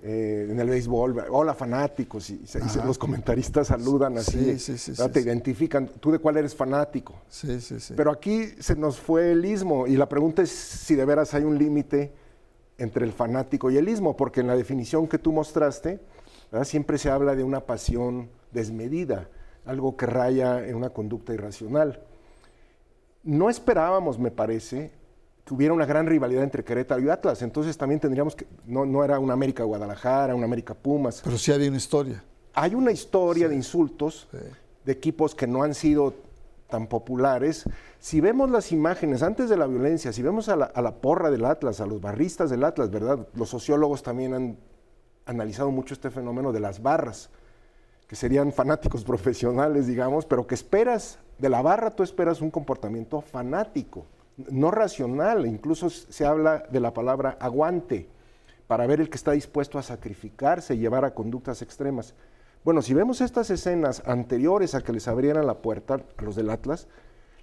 Eh, 0.04 0.48
en 0.52 0.60
el 0.60 0.70
béisbol, 0.70 1.26
hola 1.32 1.56
fanáticos, 1.56 2.30
y, 2.30 2.40
los 2.86 3.00
comentaristas 3.00 3.68
saludan 3.68 4.20
así, 4.20 4.58
sí, 4.60 4.78
sí, 4.78 4.94
sí, 4.96 5.10
te 5.12 5.22
identifican, 5.22 5.88
tú 5.88 6.12
de 6.12 6.20
cuál 6.20 6.38
eres 6.38 6.54
fanático. 6.54 7.16
Sí, 7.28 7.60
sí, 7.60 7.80
sí. 7.80 7.96
Pero 7.98 8.12
aquí 8.12 8.46
se 8.60 8.76
nos 8.76 9.00
fue 9.00 9.32
el 9.32 9.44
ismo, 9.44 9.88
y 9.88 9.98
la 9.98 10.08
pregunta 10.08 10.44
es 10.44 10.52
si 10.52 10.94
de 10.94 11.04
veras 11.04 11.34
hay 11.34 11.44
un 11.44 11.58
límite 11.58 12.14
entre 12.78 13.06
el 13.06 13.14
fanático 13.14 13.72
y 13.72 13.78
el 13.78 13.90
ismo, 13.90 14.16
porque 14.16 14.42
en 14.42 14.48
la 14.48 14.56
definición 14.56 15.08
que 15.08 15.18
tú 15.18 15.32
mostraste, 15.32 16.00
siempre 16.64 16.98
se 16.98 17.10
habla 17.10 17.36
de 17.36 17.44
una 17.44 17.62
pasión 17.62 18.30
desmedida, 18.52 19.30
algo 19.66 19.98
que 19.98 20.06
raya 20.06 20.66
en 20.66 20.76
una 20.76 20.90
conducta 20.90 21.34
irracional. 21.34 22.02
No 23.24 23.50
esperábamos, 23.50 24.18
me 24.20 24.32
parece, 24.32 24.92
que 25.44 25.54
hubiera 25.54 25.74
una 25.74 25.86
gran 25.86 26.06
rivalidad 26.06 26.44
entre 26.44 26.64
Querétaro 26.64 27.02
y 27.02 27.10
Atlas, 27.10 27.42
entonces 27.42 27.78
también 27.78 28.00
tendríamos 28.00 28.36
que, 28.36 28.46
no, 28.66 28.86
no 28.86 29.04
era 29.04 29.20
una 29.20 29.34
América 29.34 29.64
Guadalajara, 29.64 30.36
una 30.36 30.46
América 30.46 30.74
Pumas. 30.74 31.22
Pero 31.24 31.38
sí 31.38 31.52
había 31.52 31.68
una 31.68 31.78
historia. 31.78 32.24
Hay 32.54 32.76
una 32.76 32.92
historia 32.92 33.48
de 33.48 33.56
insultos 33.56 34.28
de 34.84 34.92
equipos 34.92 35.36
que 35.36 35.48
no 35.48 35.64
han 35.64 35.74
sido 35.74 36.14
tan 36.68 36.88
populares. 36.88 37.66
Si 38.00 38.22
vemos 38.22 38.50
las 38.50 38.72
imágenes 38.72 39.24
antes 39.24 39.50
de 39.50 39.58
la 39.58 39.68
violencia, 39.68 40.14
si 40.14 40.22
vemos 40.22 40.50
a 40.50 40.56
la, 40.56 40.96
porra 40.96 41.30
del 41.32 41.46
Atlas, 41.46 41.82
a 41.82 41.86
los 41.86 42.02
barristas 42.02 42.50
del 42.50 42.64
Atlas, 42.64 42.92
¿verdad? 42.92 43.28
Los 43.34 43.50
sociólogos 43.50 44.04
también 44.04 44.34
han 44.34 44.58
analizado 45.26 45.72
mucho 45.72 45.94
este 45.94 46.10
fenómeno 46.10 46.52
de 46.52 46.60
las 46.60 46.82
barras, 46.82 47.30
que 48.08 48.16
serían 48.16 48.52
fanáticos 48.52 49.04
profesionales, 49.06 49.88
digamos, 49.88 50.26
pero 50.26 50.48
que 50.48 50.56
esperas, 50.56 51.20
de 51.38 51.50
la 51.50 51.62
barra 51.62 51.92
tú 51.92 52.04
esperas 52.04 52.42
un 52.42 52.52
comportamiento 52.52 53.22
fanático, 53.22 54.06
no 54.52 54.72
racional, 54.72 55.46
incluso 55.46 55.90
se 55.90 56.26
habla 56.26 56.64
de 56.70 56.80
la 56.80 56.94
palabra 56.94 57.38
aguante, 57.40 58.08
para 58.68 58.86
ver 58.86 59.00
el 59.00 59.10
que 59.10 59.16
está 59.16 59.32
dispuesto 59.32 59.80
a 59.80 59.84
sacrificarse 59.84 60.76
y 60.76 60.80
llevar 60.80 61.06
a 61.06 61.14
conductas 61.14 61.62
extremas. 61.62 62.14
Bueno, 62.68 62.82
si 62.82 62.94
vemos 62.94 63.22
estas 63.22 63.50
escenas 63.50 64.04
anteriores 64.06 64.76
a 64.76 64.82
que 64.82 64.92
les 64.92 65.08
abrieran 65.08 65.48
la 65.48 65.60
puerta 65.60 66.02
a 66.18 66.22
los 66.22 66.36
del 66.36 66.50
Atlas, 66.50 66.90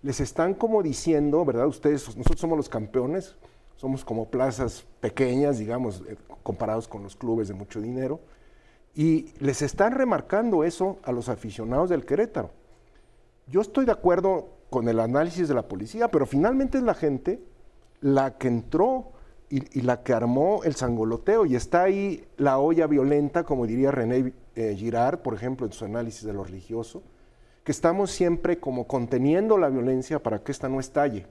les 0.02 0.20
están 0.20 0.52
como 0.52 0.82
diciendo, 0.82 1.42
¿verdad? 1.46 1.66
Ustedes, 1.66 2.14
nosotros 2.14 2.38
somos 2.42 2.58
los 2.58 2.68
campeones, 2.68 3.34
somos 3.76 4.04
como 4.04 4.28
plazas 4.28 4.84
pequeñas, 5.00 5.56
digamos, 5.56 6.02
eh, 6.06 6.18
comparados 6.42 6.88
con 6.88 7.02
los 7.02 7.16
clubes 7.16 7.48
de 7.48 7.54
mucho 7.54 7.80
dinero, 7.80 8.20
y 8.94 9.32
les 9.38 9.62
están 9.62 9.92
remarcando 9.92 10.62
eso 10.62 10.98
a 11.02 11.10
los 11.10 11.30
aficionados 11.30 11.88
del 11.88 12.04
Querétaro. 12.04 12.50
Yo 13.46 13.62
estoy 13.62 13.86
de 13.86 13.92
acuerdo 13.92 14.50
con 14.68 14.90
el 14.90 15.00
análisis 15.00 15.48
de 15.48 15.54
la 15.54 15.68
policía, 15.68 16.08
pero 16.08 16.26
finalmente 16.26 16.76
es 16.76 16.84
la 16.84 16.92
gente 16.92 17.42
la 18.02 18.36
que 18.36 18.48
entró 18.48 19.12
y, 19.48 19.80
la 19.80 20.02
que 20.02 20.12
armó 20.12 20.64
el 20.64 20.74
sangoloteo, 20.74 21.46
y 21.46 21.56
está 21.56 21.84
ahí 21.84 22.26
la 22.36 22.58
olla 22.58 22.86
violenta, 22.86 23.44
como 23.44 23.66
diría 23.66 23.90
René 23.90 24.34
eh, 24.54 24.74
Girard, 24.76 25.20
por 25.20 25.34
ejemplo, 25.34 25.66
en 25.66 25.72
su 25.72 25.84
análisis 25.84 26.24
de 26.24 26.32
lo 26.32 26.44
religioso, 26.44 27.02
que 27.64 27.72
estamos 27.72 28.10
siempre 28.10 28.58
como 28.58 28.86
conteniendo 28.86 29.58
la 29.58 29.68
violencia 29.68 30.22
para 30.22 30.42
que 30.42 30.52
ésta 30.52 30.68
no 30.68 30.80
estalle. 30.80 31.26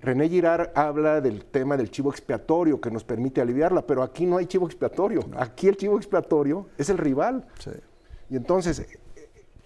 René 0.00 0.28
Girard 0.28 0.70
habla 0.74 1.20
del 1.20 1.46
tema 1.46 1.76
del 1.76 1.90
chivo 1.90 2.10
expiatorio 2.10 2.80
que 2.80 2.90
nos 2.90 3.04
permite 3.04 3.40
aliviarla, 3.40 3.86
pero 3.86 4.02
aquí 4.02 4.26
no 4.26 4.36
hay 4.36 4.46
chivo 4.46 4.66
expiatorio. 4.66 5.24
Aquí 5.36 5.66
el 5.66 5.76
chivo 5.78 5.96
expiatorio 5.96 6.66
es 6.76 6.90
el 6.90 6.98
rival. 6.98 7.46
Y 8.28 8.36
entonces, 8.36 8.86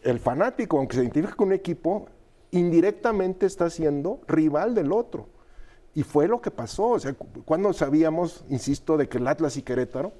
el 0.02 0.20
fanático, 0.20 0.78
aunque 0.78 0.94
se 0.94 1.02
identifique 1.02 1.34
con 1.34 1.48
un 1.48 1.54
equipo, 1.54 2.06
indirectamente 2.52 3.46
está 3.46 3.68
siendo 3.68 4.20
rival 4.28 4.76
del 4.76 4.92
otro. 4.92 5.28
Y 5.94 6.04
fue 6.04 6.28
lo 6.28 6.40
que 6.40 6.52
pasó. 6.52 6.90
O 6.90 6.98
sea, 7.00 7.14
cuando 7.44 7.72
sabíamos, 7.72 8.44
insisto, 8.48 8.96
de 8.96 9.08
que 9.08 9.18
el 9.18 9.26
Atlas 9.26 9.56
y 9.56 9.62
Querétaro 9.62 10.12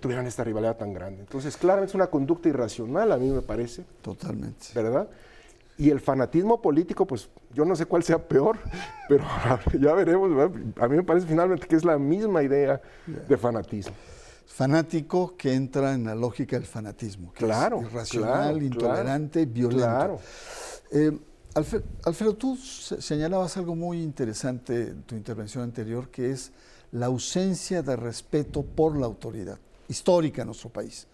tuvieran 0.00 0.26
esta 0.26 0.44
rivalidad 0.44 0.76
tan 0.76 0.92
grande. 0.92 1.20
Entonces, 1.20 1.56
claro, 1.56 1.84
es 1.84 1.94
una 1.94 2.08
conducta 2.08 2.48
irracional, 2.48 3.12
a 3.12 3.16
mí 3.16 3.28
me 3.30 3.42
parece. 3.42 3.84
Totalmente. 4.02 4.66
¿Verdad? 4.74 5.08
Y 5.76 5.90
el 5.90 6.00
fanatismo 6.00 6.62
político, 6.62 7.06
pues 7.06 7.28
yo 7.52 7.64
no 7.64 7.74
sé 7.74 7.86
cuál 7.86 8.02
sea 8.02 8.18
peor, 8.18 8.58
pero 9.08 9.24
ya 9.80 9.92
veremos. 9.94 10.50
A 10.80 10.88
mí 10.88 10.96
me 10.96 11.02
parece 11.02 11.26
finalmente 11.26 11.66
que 11.66 11.76
es 11.76 11.84
la 11.84 11.98
misma 11.98 12.42
idea 12.42 12.80
de 13.06 13.36
fanatismo. 13.36 13.94
Fanático 14.46 15.36
que 15.36 15.52
entra 15.52 15.94
en 15.94 16.04
la 16.04 16.14
lógica 16.14 16.56
del 16.56 16.66
fanatismo. 16.66 17.32
Que 17.32 17.44
claro. 17.44 17.80
Es 17.80 17.86
irracional, 17.86 18.62
intolerante, 18.62 19.46
violento. 19.46 19.84
Claro. 19.84 20.20
Eh, 20.92 21.18
Alfredo, 21.54 22.34
tú 22.34 22.56
señalabas 22.56 23.56
algo 23.56 23.76
muy 23.76 24.02
interesante 24.02 24.88
en 24.88 25.02
tu 25.02 25.14
intervención 25.14 25.62
anterior, 25.62 26.08
que 26.08 26.32
es 26.32 26.50
la 26.94 27.06
ausencia 27.06 27.82
de 27.82 27.96
respeto 27.96 28.62
por 28.62 28.96
la 28.96 29.06
autoridad 29.06 29.58
histórica 29.88 30.42
en 30.42 30.46
nuestro 30.46 30.70
país. 30.70 31.06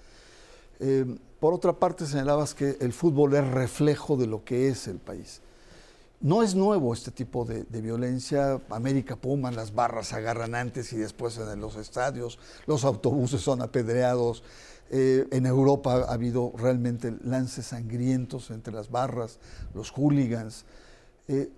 Eh, 0.79 1.17
por 1.41 1.55
otra 1.55 1.73
parte, 1.73 2.07
señalabas 2.07 2.55
que 2.55 2.77
el 2.81 2.93
fútbol 2.93 3.35
es 3.35 3.49
reflejo 3.49 4.17
de 4.17 4.27
lo 4.27 4.45
que 4.45 4.69
es 4.69 4.87
el 4.89 4.99
país. 4.99 5.41
No 6.21 6.43
es 6.43 6.55
nuevo 6.55 6.93
este 6.93 7.11
tipo 7.11 7.47
de, 7.47 7.65
violencia. 7.81 8.61
América 8.69 9.17
Puma, 9.17 9.51
las 9.51 9.75
barras 9.75 10.13
agarran 10.13 10.55
antes 10.55 10.93
y 10.93 10.97
después 10.97 11.39
en 11.39 11.61
los 11.61 11.77
estadios, 11.77 12.39
los 12.67 12.85
autobuses 12.85 13.41
son 13.41 13.63
apedreados. 13.63 14.43
Eh, 14.91 15.27
en 15.31 15.47
Europa 15.47 16.05
ha 16.07 16.13
habido 16.13 16.53
realmente 16.59 17.17
lances 17.25 17.67
sangrientos 17.67 18.51
entre 18.51 18.75
las 18.75 18.91
barras, 18.91 19.39
los 19.73 19.91
hooligans. 19.91 20.67
Eh, 21.27 21.49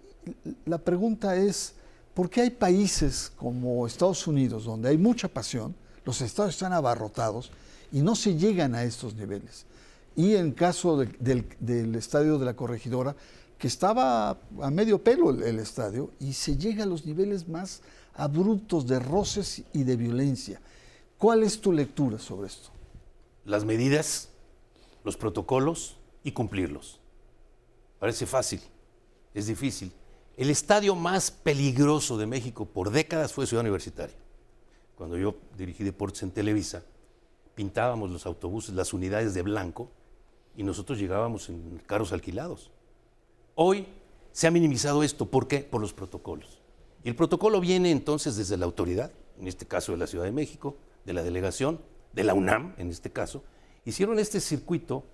la 0.65 0.79
pregunta 0.79 1.35
es, 1.35 1.75
¿por 2.15 2.31
qué 2.31 2.43
hay 2.43 2.51
países 2.51 3.33
como 3.37 3.87
Estados 3.87 4.27
Unidos, 4.27 4.65
donde 4.65 4.89
hay 4.89 4.99
mucha 4.99 5.29
pasión, 5.29 5.75
los 6.05 6.21
estados 6.21 6.55
están 6.55 6.73
abarrotados 6.73 7.51
y 7.93 8.01
no 8.01 8.15
se 8.17 8.37
llegan 8.37 8.75
a 8.75 8.85
estos 8.85 9.15
niveles? 9.15 9.67
Y 10.15 10.35
en 10.35 10.53
caso 10.53 10.99
del, 10.99 11.95
estadio 11.95 12.39
de 12.39 12.45
la 12.45 12.55
corregidora, 12.55 13.17
que 13.59 13.67
estaba 13.67 14.31
a 14.61 14.71
medio 14.71 15.03
pelo 15.03 15.31
el, 15.31 15.59
estadio, 15.59 16.11
y 16.21 16.33
se 16.33 16.57
llega 16.57 16.83
a 16.83 16.87
los 16.87 17.07
niveles 17.07 17.49
más 17.49 17.81
abruptos 18.15 18.87
de 18.87 18.99
roces 18.99 19.63
y 19.73 19.85
de 19.85 19.97
violencia. 19.97 20.61
¿Cuál 21.17 21.45
es 21.45 21.61
tu 21.61 21.73
lectura 21.73 22.19
sobre 22.19 22.49
esto? 22.49 22.71
Las 23.45 23.65
medidas, 23.65 24.29
los 25.05 25.17
protocolos 25.17 25.97
y 26.25 26.33
cumplirlos. 26.33 27.01
Parece 27.99 28.27
fácil, 28.27 28.61
es 29.33 29.47
difícil. 29.47 29.93
El 30.37 30.49
estadio 30.49 30.95
más 30.95 31.31
peligroso 31.31 32.17
de 32.17 32.27
México 32.27 32.65
por 32.65 32.91
décadas 32.91 33.33
fue 33.33 33.47
Ciudad 33.47 33.63
Universitaria. 33.63 34.17
Cuando 34.97 35.19
yo 35.19 35.37
dirigí 35.57 35.85
deportes 35.85 36.23
en 36.23 36.31
Televisa, 36.31 36.85
pintábamos 37.55 38.11
los 38.11 38.25
autobuses, 38.25 38.75
las 38.75 38.95
unidades 38.95 39.35
de 39.35 39.43
blanco, 39.43 39.91
y 40.57 40.63
nosotros 40.63 40.99
llegábamos 40.99 41.49
en 41.49 41.81
carros 41.87 42.13
alquilados. 42.13 42.71
Hoy 43.55 43.87
se 44.33 44.47
ha 44.47 44.51
minimizado 44.51 45.03
esto. 45.03 45.27
¿Por 45.27 45.49
qué? 45.49 45.61
Por 45.61 45.81
los 45.81 45.93
protocolos. 45.93 46.61
Y 47.05 47.09
el 47.09 47.17
protocolo 47.17 47.61
viene 47.61 47.91
entonces 47.91 48.37
desde 48.37 48.57
la 48.57 48.65
autoridad, 48.65 49.13
en 49.39 49.49
este 49.49 49.67
caso 49.67 49.93
de 49.93 49.99
la 49.99 50.07
Ciudad 50.07 50.25
de 50.25 50.33
México, 50.33 50.77
de 51.05 51.13
la 51.13 51.23
delegación, 51.23 51.81
de 52.13 52.25
la 52.25 52.35
UNAM, 52.35 52.75
en 52.79 52.91
este 52.91 53.11
caso. 53.11 53.45
Hicieron 53.85 54.19
este 54.19 54.41
circuito 54.41 55.05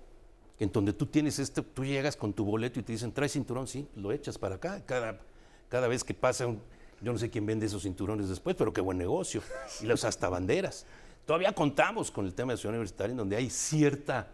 en 0.58 0.72
donde 0.72 0.92
tú 0.92 1.06
tienes 1.06 1.38
este, 1.38 1.62
tú 1.62 1.84
llegas 1.84 2.16
con 2.16 2.32
tu 2.32 2.44
boleto 2.44 2.80
y 2.80 2.82
te 2.82 2.92
dicen, 2.92 3.12
trae 3.12 3.28
cinturón, 3.28 3.66
sí, 3.66 3.88
lo 3.94 4.12
echas 4.12 4.38
para 4.38 4.56
acá. 4.56 4.84
Cada, 4.84 5.20
cada 5.68 5.88
vez 5.88 6.02
que 6.02 6.14
pasa 6.14 6.46
un, 6.46 6.60
yo 7.00 7.12
no 7.12 7.18
sé 7.18 7.30
quién 7.30 7.46
vende 7.46 7.66
esos 7.66 7.82
cinturones 7.82 8.28
después, 8.28 8.56
pero 8.56 8.72
qué 8.72 8.80
buen 8.80 8.98
negocio. 8.98 9.42
Y 9.80 9.86
los 9.86 10.04
hasta 10.04 10.28
banderas. 10.28 10.84
Todavía 11.26 11.52
contamos 11.52 12.10
con 12.10 12.26
el 12.26 12.34
tema 12.34 12.52
de 12.52 12.58
Ciudad 12.58 12.74
Universitaria, 12.74 13.12
en 13.12 13.18
donde 13.18 13.36
hay 13.36 13.50
cierta 13.50 14.32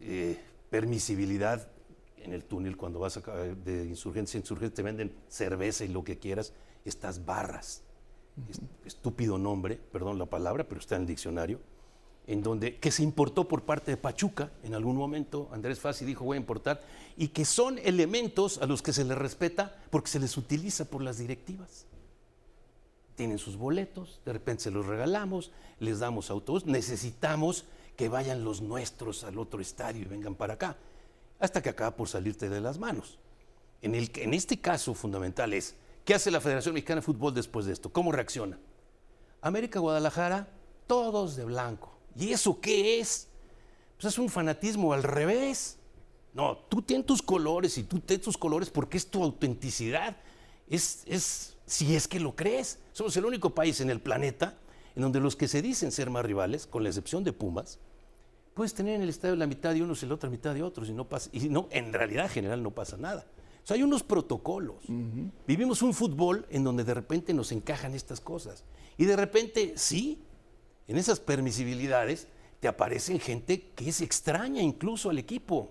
eh, 0.00 0.38
permisibilidad 0.70 1.68
en 2.18 2.32
el 2.32 2.44
túnel 2.44 2.76
cuando 2.76 3.00
vas 3.00 3.16
a, 3.16 3.20
de 3.20 3.86
insurgencia 3.86 4.38
a 4.38 4.40
insurgencia, 4.42 4.74
te 4.74 4.82
venden 4.82 5.12
cerveza 5.28 5.84
y 5.84 5.88
lo 5.88 6.04
que 6.04 6.18
quieras, 6.18 6.52
estas 6.84 7.24
barras. 7.24 7.82
Estúpido 8.84 9.38
nombre, 9.38 9.80
perdón 9.90 10.18
la 10.18 10.26
palabra, 10.26 10.68
pero 10.68 10.80
está 10.80 10.96
en 10.96 11.02
el 11.02 11.08
diccionario, 11.08 11.60
en 12.28 12.42
donde, 12.42 12.76
que 12.76 12.92
se 12.92 13.02
importó 13.02 13.48
por 13.48 13.62
parte 13.62 13.90
de 13.90 13.96
Pachuca, 13.96 14.52
en 14.62 14.74
algún 14.74 14.96
momento 14.96 15.48
Andrés 15.50 15.80
Fassi 15.80 16.04
dijo 16.04 16.24
voy 16.24 16.36
a 16.36 16.40
importar, 16.40 16.80
y 17.16 17.28
que 17.28 17.44
son 17.44 17.78
elementos 17.78 18.58
a 18.58 18.66
los 18.66 18.82
que 18.82 18.92
se 18.92 19.04
les 19.04 19.18
respeta 19.18 19.76
porque 19.90 20.10
se 20.10 20.20
les 20.20 20.36
utiliza 20.36 20.84
por 20.84 21.02
las 21.02 21.18
directivas. 21.18 21.86
Tienen 23.16 23.38
sus 23.38 23.56
boletos, 23.56 24.20
de 24.24 24.34
repente 24.34 24.64
se 24.64 24.70
los 24.70 24.86
regalamos, 24.86 25.50
les 25.80 25.98
damos 25.98 26.30
autobús, 26.30 26.66
necesitamos 26.66 27.64
que 27.96 28.08
vayan 28.08 28.44
los 28.44 28.60
nuestros 28.60 29.24
al 29.24 29.38
otro 29.38 29.60
estadio 29.60 30.02
y 30.02 30.04
vengan 30.04 30.36
para 30.36 30.54
acá, 30.54 30.76
hasta 31.40 31.62
que 31.62 31.70
acaba 31.70 31.96
por 31.96 32.08
salirte 32.08 32.48
de 32.48 32.60
las 32.60 32.78
manos. 32.78 33.18
En, 33.82 33.96
el, 33.96 34.10
en 34.14 34.34
este 34.34 34.60
caso 34.60 34.94
fundamental 34.94 35.52
es 35.52 35.74
¿Qué 36.08 36.14
hace 36.14 36.30
la 36.30 36.40
Federación 36.40 36.72
Mexicana 36.72 37.02
de 37.02 37.04
Fútbol 37.04 37.34
después 37.34 37.66
de 37.66 37.74
esto? 37.74 37.92
¿Cómo 37.92 38.12
reacciona? 38.12 38.58
América 39.42 39.78
Guadalajara, 39.78 40.48
todos 40.86 41.36
de 41.36 41.44
blanco. 41.44 41.97
¿Y 42.18 42.32
eso 42.32 42.60
qué 42.60 43.00
es? 43.00 43.28
Pues 43.96 44.12
es 44.12 44.18
un 44.18 44.28
fanatismo 44.28 44.92
al 44.92 45.02
revés. 45.02 45.78
No, 46.34 46.56
tú 46.68 46.82
tienes 46.82 47.06
tus 47.06 47.22
colores 47.22 47.78
y 47.78 47.84
tú 47.84 48.00
tienes 48.00 48.24
tus 48.24 48.36
colores 48.36 48.70
porque 48.70 48.96
es 48.96 49.06
tu 49.08 49.22
autenticidad. 49.22 50.16
Es, 50.68 51.02
es, 51.06 51.56
si 51.66 51.94
es 51.94 52.08
que 52.08 52.20
lo 52.20 52.34
crees. 52.34 52.78
Somos 52.92 53.16
el 53.16 53.24
único 53.24 53.54
país 53.54 53.80
en 53.80 53.90
el 53.90 54.00
planeta 54.00 54.58
en 54.98 55.02
donde 55.02 55.20
los 55.20 55.36
que 55.36 55.46
se 55.46 55.62
dicen 55.62 55.92
ser 55.92 56.10
más 56.10 56.24
rivales, 56.24 56.66
con 56.66 56.82
la 56.82 56.88
excepción 56.88 57.22
de 57.22 57.32
Pumas, 57.32 57.78
puedes 58.52 58.74
tener 58.74 58.96
en 58.96 59.02
el 59.02 59.08
estadio 59.08 59.36
la 59.36 59.46
mitad 59.46 59.72
de 59.72 59.80
unos 59.80 60.02
y 60.02 60.06
la 60.06 60.14
otra 60.14 60.28
mitad 60.28 60.52
de 60.52 60.64
otros 60.64 60.88
y 60.88 60.92
no 60.92 61.08
pasa, 61.08 61.30
y 61.32 61.48
no, 61.48 61.68
en 61.70 61.92
realidad 61.92 62.28
general 62.28 62.64
no 62.64 62.72
pasa 62.72 62.96
nada. 62.96 63.24
O 63.62 63.66
sea, 63.68 63.76
hay 63.76 63.84
unos 63.84 64.02
protocolos. 64.02 64.82
Vivimos 65.46 65.82
un 65.82 65.94
fútbol 65.94 66.46
en 66.50 66.64
donde 66.64 66.82
de 66.82 66.94
repente 66.94 67.32
nos 67.32 67.52
encajan 67.52 67.94
estas 67.94 68.18
cosas. 68.20 68.64
Y 68.96 69.04
de 69.04 69.14
repente, 69.14 69.74
sí, 69.76 70.20
en 70.88 70.96
esas 70.96 71.20
permisibilidades 71.20 72.26
te 72.60 72.66
aparecen 72.66 73.20
gente 73.20 73.70
que 73.76 73.88
es 73.88 74.00
extraña 74.00 74.62
incluso 74.62 75.10
al 75.10 75.18
equipo. 75.18 75.70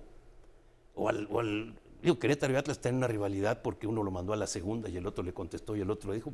O 0.96 1.10
al, 1.10 1.76
digo, 2.02 2.20
Querétaro 2.20 2.54
y 2.54 2.56
Atlas 2.56 2.80
tienen 2.80 2.98
una 2.98 3.08
rivalidad 3.08 3.62
porque 3.62 3.88
uno 3.88 4.04
lo 4.04 4.12
mandó 4.12 4.34
a 4.34 4.38
la 4.38 4.48
segunda 4.48 4.90
y 4.90 4.98
el 4.98 5.06
otro 5.06 5.24
le 5.24 5.34
contestó 5.34 5.76
y 5.76 5.82
el 5.82 5.92
otro 5.92 6.12
le 6.12 6.18
dijo, 6.18 6.34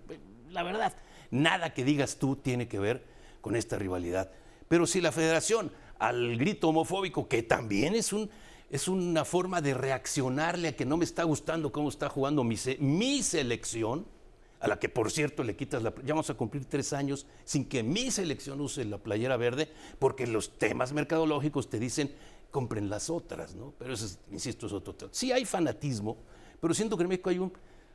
la 0.50 0.64
verdad, 0.64 0.94
nada 1.32 1.74
que 1.74 1.84
digas 1.84 2.18
tú 2.18 2.36
tiene 2.36 2.68
que 2.68 2.80
ver 2.80 3.04
con 3.42 3.56
esta 3.56 3.78
rivalidad. 3.78 4.32
Pero 4.68 4.86
si 4.86 5.02
la 5.02 5.12
federación 5.12 5.72
al 6.00 6.38
grito 6.38 6.70
homofóbico, 6.70 7.28
que 7.28 7.44
también 7.44 7.96
es, 7.96 8.12
un, 8.12 8.30
es 8.70 8.88
una 8.88 9.24
forma 9.24 9.62
de 9.62 9.74
reaccionarle 9.74 10.70
a 10.70 10.76
que 10.76 10.86
no 10.86 10.98
me 10.98 11.06
está 11.06 11.24
gustando 11.24 11.72
cómo 11.72 11.90
está 11.90 12.10
jugando 12.10 12.44
mi, 12.44 12.58
mi 12.80 13.24
selección, 13.24 14.06
a 14.64 14.68
la 14.68 14.80
que 14.80 14.90
por 14.90 15.12
cierto 15.12 15.44
le 15.44 15.56
quitas 15.56 15.84
la... 15.84 15.94
Ya 16.04 16.14
vamos 16.14 16.30
a 16.30 16.34
cumplir 16.34 16.66
tres 16.66 16.94
años 16.94 17.28
sin 17.44 17.66
que 17.66 17.84
mi 17.84 18.10
selección 18.10 18.60
use 18.62 18.86
la 18.86 18.98
playera 18.98 19.38
verde, 19.38 19.72
porque 20.00 20.26
los 20.26 20.58
temas 20.58 20.94
mercadológicos 20.94 21.70
te 21.70 21.80
dicen, 21.80 22.16
compren 22.50 22.90
las 22.90 23.10
otras, 23.10 23.56
¿no? 23.56 23.74
Pero 23.78 23.94
eso, 23.94 24.18
insisto, 24.32 24.68
es 24.68 24.74
otro 24.74 24.96
tema. 24.96 25.12
Sí 25.14 25.32
hay 25.32 25.46
fanatismo, 25.46 26.18
pero 26.60 26.74
siento 26.74 26.98
que 26.98 27.04
en 27.04 27.10
México 27.10 27.30
hay 27.30 27.40
un 27.40 27.54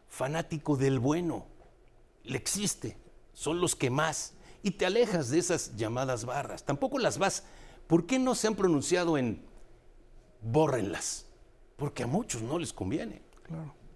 fanático 0.09 0.77
del 0.77 0.99
bueno. 0.99 1.47
Le 2.25 2.37
existe, 2.37 2.97
son 3.33 3.61
los 3.61 3.75
que 3.75 3.91
más. 3.91 4.35
Y 4.63 4.73
te 4.73 4.87
alejas 4.87 5.31
de 5.31 5.39
esas 5.39 5.75
llamadas 5.77 6.25
barras. 6.25 6.65
Tampoco 6.65 6.99
las 6.99 7.19
vas 7.19 7.45
¿Por 7.89 8.05
qué 8.05 8.19
no 8.19 8.35
se 8.35 8.47
han 8.47 8.55
pronunciado 8.55 9.17
en 9.19 9.43
bórrenlas? 10.43 11.27
Porque 11.77 12.03
a 12.03 12.07
muchos 12.07 12.43
no 12.43 12.59
les 12.59 12.73
conviene. 12.73 13.23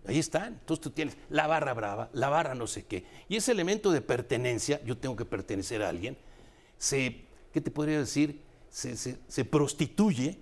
Ahí 0.07 0.19
están. 0.19 0.55
Entonces 0.55 0.83
tú 0.83 0.91
tienes 0.91 1.17
la 1.31 1.47
barra 1.47 1.75
brava, 1.75 2.11
la 2.13 2.29
barra 2.29 2.55
no 2.55 2.67
sé 2.67 2.85
qué. 2.85 3.05
Y 3.29 3.37
ese 3.37 3.53
elemento 3.53 3.91
de 3.93 4.01
pertenencia, 4.01 4.83
yo 4.85 4.97
tengo 4.99 5.17
que 5.17 5.25
pertenecer 5.25 5.83
a 5.83 5.89
alguien, 5.89 6.17
se, 6.79 7.25
¿qué 7.53 7.61
te 7.61 7.71
podría 7.71 7.99
decir? 7.99 8.43
Se, 8.69 8.97
se 8.97 9.45
prostituye 9.45 10.39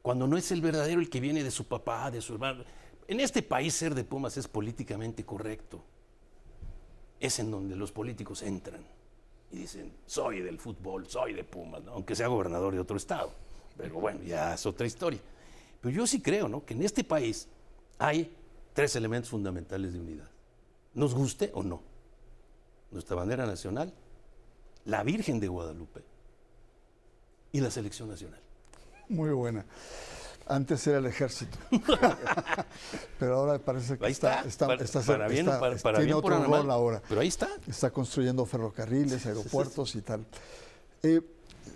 cuando 0.00 0.26
no 0.26 0.36
es 0.36 0.52
el 0.52 0.60
verdadero 0.60 1.00
el 1.00 1.10
que 1.10 1.20
viene 1.20 1.42
de 1.42 1.50
su 1.50 1.66
papá, 1.66 2.10
de 2.10 2.20
su 2.20 2.34
hermano. 2.34 2.64
En 3.08 3.20
este 3.20 3.42
país 3.42 3.74
ser 3.74 3.94
de 3.94 4.04
Pumas 4.04 4.36
es 4.36 4.48
políticamente 4.48 5.24
correcto. 5.24 5.84
Es 7.20 7.38
en 7.38 7.50
donde 7.50 7.76
los 7.76 7.90
políticos 7.90 8.42
entran 8.42 8.84
y 9.50 9.58
dicen, 9.58 9.92
soy 10.06 10.40
del 10.40 10.58
fútbol, 10.58 11.08
soy 11.08 11.32
de 11.32 11.44
Pumas, 11.44 11.82
aunque 11.86 12.16
sea 12.16 12.26
gobernador 12.26 12.74
de 12.74 12.80
otro 12.80 12.96
estado. 12.96 13.32
Pero 13.76 13.94
bueno, 14.00 14.22
ya 14.24 14.54
es 14.54 14.66
otra 14.66 14.86
historia. 14.86 15.20
Pero 15.80 15.94
yo 15.94 16.06
sí 16.06 16.20
creo 16.20 16.48
¿no? 16.48 16.64
que 16.64 16.74
en 16.74 16.82
este 16.82 17.04
país 17.04 17.48
hay 17.98 18.34
tres 18.74 18.94
elementos 18.96 19.30
fundamentales 19.30 19.94
de 19.94 20.00
unidad. 20.00 20.28
Nos 20.92 21.14
guste 21.14 21.50
o 21.54 21.62
no. 21.62 21.82
Nuestra 22.90 23.16
bandera 23.16 23.46
nacional, 23.46 23.92
la 24.84 25.02
Virgen 25.02 25.40
de 25.40 25.48
Guadalupe 25.48 26.02
y 27.52 27.60
la 27.60 27.70
selección 27.70 28.08
nacional. 28.08 28.40
Muy 29.08 29.30
buena. 29.30 29.64
Antes 30.46 30.86
era 30.86 30.98
el 30.98 31.06
ejército. 31.06 31.56
Pero 33.18 33.36
ahora 33.36 33.58
parece 33.58 33.96
que 33.96 34.06
está, 34.08 34.42
está, 34.42 34.66
para, 35.06 35.26
bien, 35.26 35.46
para, 35.46 35.98
tiene 35.98 36.12
otro 36.12 36.44
rol 36.44 36.70
ahora. 36.70 37.02
Pero 37.08 37.22
ahí 37.22 37.28
está. 37.28 37.48
Está 37.66 37.90
construyendo 37.90 38.44
ferrocarriles, 38.44 39.24
aeropuertos 39.24 39.94
y 39.94 40.02
tal. 40.02 40.26
Eh, 41.02 41.22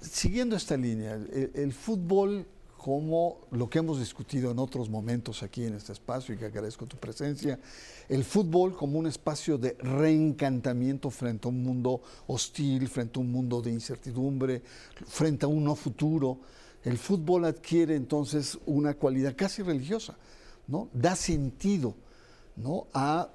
siguiendo 0.03 0.55
esta 0.57 0.77
línea, 0.77 1.15
el, 1.15 1.73
fútbol 1.73 2.47
como 2.79 3.41
lo 3.51 3.69
que 3.69 3.81
hemos 3.81 3.99
discutido 3.99 4.51
en 4.51 4.59
otros 4.59 4.89
momentos 4.89 5.43
aquí 5.43 5.65
en 5.65 5.75
este 5.75 5.93
espacio 5.93 6.35
y 6.35 6.39
que 6.39 6.47
agradezco 6.47 6.87
tu 6.87 6.97
presencia, 6.97 7.59
el 8.09 8.25
fútbol 8.25 8.75
como 8.75 8.99
un 8.99 9.07
espacio 9.07 9.59
de 9.59 9.77
reencantamiento 9.79 11.11
frente 11.11 11.47
a 11.47 11.51
un 11.51 11.63
mundo 11.63 12.01
hostil, 12.29 12.89
frente 12.89 13.19
a 13.19 13.23
un 13.23 13.31
mundo 13.31 13.61
de 13.61 13.73
incertidumbre, 13.73 14.63
frente 15.07 15.45
a 15.45 15.49
un 15.49 15.65
no 15.65 15.75
futuro 15.75 16.39
el 16.85 16.99
fútbol 16.99 17.45
adquiere 17.45 17.97
entonces 17.97 18.59
una 18.67 18.95
cualidad 18.95 19.35
casi 19.37 19.63
religiosa, 19.63 20.17
¿no? 20.67 20.89
Da 20.93 21.17
sentido, 21.17 21.95
¿no? 22.57 22.87
A, 22.95 23.29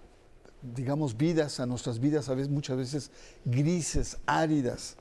digamos, 0.61 1.17
vidas, 1.17 1.59
a 1.59 1.65
nuestras 1.65 1.99
vidas 1.99 2.29
a 2.29 2.35
veces, 2.35 2.49
muchas 2.49 2.77
veces 2.77 3.11
grises, 3.45 4.17
áridas, 4.25 4.95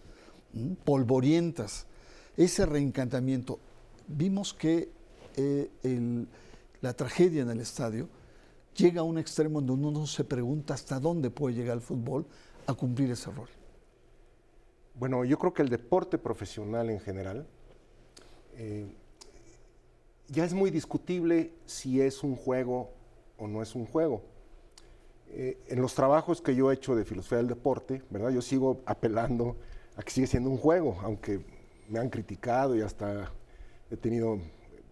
polvorientas. 0.84 1.86
Ese 2.36 2.66
reencantamiento. 2.66 3.58
Vimos 4.08 4.52
que 4.54 4.90
eh, 5.36 5.70
la 6.80 6.92
tragedia 6.94 7.42
en 7.42 7.50
el 7.50 7.60
estadio 7.60 8.08
llega 8.76 9.00
a 9.00 9.04
un 9.04 9.18
extremo 9.18 9.60
donde 9.60 9.86
uno 9.86 10.06
se 10.06 10.24
pregunta 10.24 10.74
hasta 10.74 10.98
dónde 10.98 11.30
puede 11.30 11.54
llegar 11.54 11.76
el 11.76 11.82
fútbol 11.82 12.26
a 12.66 12.74
cumplir 12.74 13.10
ese 13.10 13.30
rol. 13.30 13.48
Bueno, 14.94 15.24
yo 15.24 15.38
creo 15.38 15.54
que 15.54 15.62
el 15.62 15.68
deporte 15.68 16.18
profesional 16.18 16.90
en 16.90 17.00
general 17.00 17.46
eh, 18.56 18.86
ya 20.28 20.44
es 20.44 20.52
muy 20.52 20.70
discutible 20.70 21.52
si 21.66 22.00
es 22.00 22.22
un 22.22 22.36
juego 22.36 22.90
o 23.38 23.48
no 23.48 23.62
es 23.62 23.74
un 23.74 23.86
juego. 23.86 24.22
Eh, 25.30 25.58
en 25.68 25.80
los 25.80 25.94
trabajos 25.94 26.42
que 26.42 26.54
yo 26.54 26.70
he 26.70 26.74
hecho 26.74 26.94
de 26.94 27.04
filosofía 27.04 27.38
del 27.38 27.48
deporte, 27.48 28.02
¿verdad? 28.10 28.30
Yo 28.30 28.42
sigo 28.42 28.82
apelando 28.84 29.56
a 29.96 30.02
que 30.02 30.10
sigue 30.10 30.26
siendo 30.26 30.50
un 30.50 30.58
juego, 30.58 30.98
aunque 31.02 31.40
me 31.88 31.98
han 31.98 32.10
criticado 32.10 32.76
y 32.76 32.82
hasta 32.82 33.32
he 33.92 33.96
tenido 33.98 34.38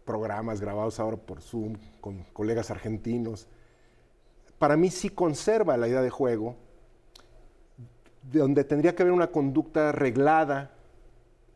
programas 0.05 0.61
grabados 0.61 1.01
ahora 1.01 1.17
por 1.17 1.41
Zoom 1.41 1.77
con 2.03 2.23
colegas 2.35 2.71
argentinos. 2.71 3.49
Para 4.59 4.77
mí 4.77 4.91
sí 4.91 5.09
conserva 5.09 5.79
la 5.79 5.89
idea 5.89 6.03
de 6.03 6.11
juego, 6.11 6.57
donde 8.31 8.63
tendría 8.65 8.95
que 8.95 9.03
haber 9.03 9.15
una 9.15 9.29
conducta 9.29 9.91
reglada, 9.93 10.75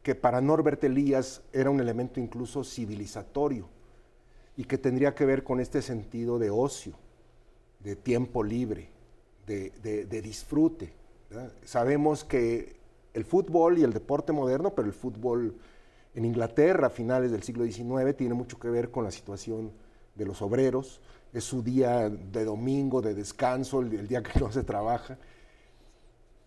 que 0.03 0.15
para 0.15 0.41
Norbert 0.41 0.83
Elías 0.85 1.43
era 1.53 1.69
un 1.69 1.81
elemento 1.81 2.19
incluso 2.19 2.65
civilizatorio 2.65 3.69
y 4.57 4.65
que 4.65 4.79
tendría 4.79 5.15
que 5.15 5.27
ver 5.27 5.45
con 5.45 5.61
este 5.61 5.83
sentido 5.83 6.39
de 6.39 6.49
ocio, 6.51 6.95
de 7.81 7.95
tiempo 7.95 8.43
libre, 8.43 8.89
de, 9.47 10.23
disfrute. 10.23 10.95
Sabemos 11.65 12.25
que 12.25 12.77
el 13.13 13.25
fútbol 13.27 13.79
y 13.79 13.83
el 13.83 13.93
deporte 13.93 14.33
moderno, 14.33 14.75
pero 14.75 14.89
el 14.89 14.95
fútbol 14.95 15.55
en 16.15 16.25
Inglaterra 16.25 16.89
a 16.89 16.91
finales 16.91 17.31
del 17.31 17.43
siglo 17.43 17.65
XIX 17.65 18.17
tiene 18.17 18.35
mucho 18.35 18.59
que 18.59 18.69
ver 18.69 18.91
con 18.91 19.05
la 19.05 19.11
situación 19.11 19.73
de 20.15 20.25
los 20.25 20.43
obreros, 20.43 21.01
es 21.33 21.45
su 21.45 21.63
día 21.63 22.09
de 22.09 22.45
domingo, 22.45 23.03
de 23.03 23.15
descanso, 23.15 23.81
el 23.81 24.07
día 24.07 24.23
que 24.23 24.39
no 24.41 24.53
se 24.53 24.63
trabaja 24.63 25.19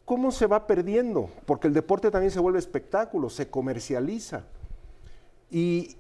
¿Cómo 0.08 0.32
se 0.32 0.48
va 0.48 0.68
perdiendo? 0.68 1.30
Porque 1.46 1.68
el 1.68 1.74
deporte 1.74 2.10
también 2.12 2.32
se 2.32 2.40
vuelve 2.40 2.60
espectáculo, 2.60 3.30
se 3.30 3.50
comercializa. 3.50 4.46
Y 5.52 5.98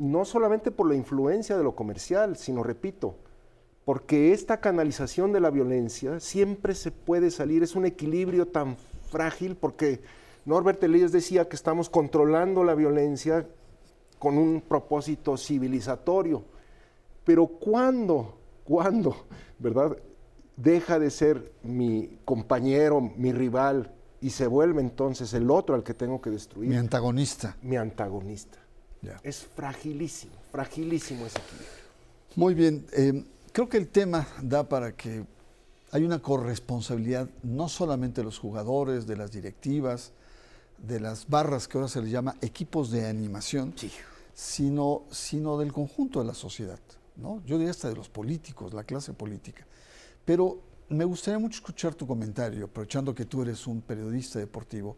no 0.00 0.24
solamente 0.24 0.72
por 0.72 0.88
la 0.88 0.96
influencia 0.96 1.56
de 1.56 1.62
lo 1.62 1.76
comercial, 1.76 2.36
sino, 2.36 2.64
repito, 2.64 3.14
porque 3.84 4.32
esta 4.32 4.58
canalización 4.58 5.30
de 5.30 5.38
la 5.38 5.50
violencia 5.50 6.18
siempre 6.18 6.74
se 6.74 6.90
puede 6.90 7.30
salir, 7.30 7.62
es 7.62 7.76
un 7.76 7.86
equilibrio 7.86 8.48
tan 8.48 8.76
frágil, 9.12 9.54
porque 9.54 10.00
Norbert 10.44 10.82
Elias 10.82 11.12
decía 11.12 11.48
que 11.48 11.56
estamos 11.56 11.88
controlando 11.88 12.64
la 12.64 12.74
violencia 12.74 13.46
con 14.18 14.38
un 14.38 14.60
propósito 14.60 15.36
civilizatorio. 15.36 16.44
Pero 17.24 17.46
¿cuándo? 17.46 18.38
¿Cuándo? 18.64 19.26
¿Verdad? 19.58 19.96
deja 20.56 20.98
de 20.98 21.10
ser 21.10 21.52
mi 21.62 22.18
compañero, 22.24 23.00
mi 23.00 23.32
rival, 23.32 23.92
y 24.20 24.30
se 24.30 24.46
vuelve 24.46 24.80
entonces 24.80 25.32
el 25.34 25.50
otro 25.50 25.74
al 25.74 25.82
que 25.82 25.94
tengo 25.94 26.20
que 26.20 26.30
destruir. 26.30 26.70
Mi 26.70 26.76
antagonista. 26.76 27.56
Mi 27.62 27.76
antagonista. 27.76 28.58
Es 29.22 29.46
fragilísimo, 29.54 30.32
fragilísimo 30.50 31.26
ese 31.26 31.38
equilibrio. 31.38 31.68
Muy 32.36 32.54
bien, 32.54 32.86
eh, 32.92 33.24
creo 33.52 33.68
que 33.68 33.76
el 33.76 33.88
tema 33.88 34.26
da 34.40 34.66
para 34.66 34.92
que 34.92 35.26
hay 35.90 36.04
una 36.04 36.20
corresponsabilidad 36.20 37.28
no 37.42 37.68
solamente 37.68 38.22
de 38.22 38.24
los 38.24 38.38
jugadores, 38.38 39.06
de 39.06 39.16
las 39.16 39.30
directivas, 39.30 40.12
de 40.78 41.00
las 41.00 41.28
barras 41.28 41.68
que 41.68 41.78
ahora 41.78 41.88
se 41.88 42.02
les 42.02 42.10
llama 42.10 42.36
equipos 42.40 42.90
de 42.90 43.06
animación, 43.06 43.74
sino, 44.34 45.04
sino 45.10 45.58
del 45.58 45.72
conjunto 45.72 46.20
de 46.20 46.26
la 46.26 46.34
sociedad. 46.34 46.80
¿no? 47.16 47.42
Yo 47.46 47.56
diría 47.56 47.70
hasta 47.70 47.88
de 47.88 47.96
los 47.96 48.08
políticos, 48.08 48.74
la 48.74 48.84
clase 48.84 49.12
política. 49.12 49.66
Pero 50.24 50.60
me 50.88 51.04
gustaría 51.04 51.38
mucho 51.38 51.56
escuchar 51.56 51.94
tu 51.94 52.06
comentario, 52.06 52.66
aprovechando 52.66 53.14
que 53.14 53.24
tú 53.24 53.42
eres 53.42 53.66
un 53.66 53.80
periodista 53.80 54.38
deportivo, 54.38 54.96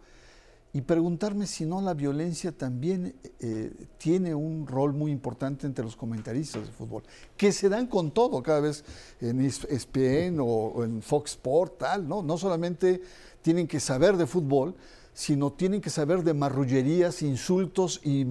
y 0.73 0.83
preguntarme 0.83 1.47
si 1.47 1.65
no 1.65 1.81
la 1.81 1.95
violencia 1.95 2.53
también 2.53 3.15
eh, 3.41 3.73
tiene 3.97 4.35
un 4.35 4.67
rol 4.67 4.93
muy 4.93 5.11
importante 5.11 5.67
entre 5.67 5.83
los 5.83 5.97
comentaristas 5.97 6.67
de 6.67 6.73
fútbol, 6.73 7.03
que 7.35 7.51
se 7.51 7.71
dan 7.71 7.87
con 7.87 8.11
todo 8.11 8.43
cada 8.43 8.61
vez 8.61 8.85
en 9.23 9.41
ESPN 9.41 10.39
o, 10.39 10.85
en 10.85 11.01
Fox 11.01 11.31
Sport, 11.31 11.79
tal, 11.79 12.07
¿no? 12.07 12.23
No 12.23 12.37
solamente 12.37 13.01
tienen 13.41 13.67
que 13.67 13.81
saber 13.81 14.19
de 14.19 14.27
fútbol, 14.27 14.75
sino 15.17 15.51
tienen 15.51 15.81
que 15.81 15.89
saber 15.89 16.23
de 16.23 16.35
marrullerías, 16.35 17.23
insultos 17.23 18.03
y, 18.05 18.27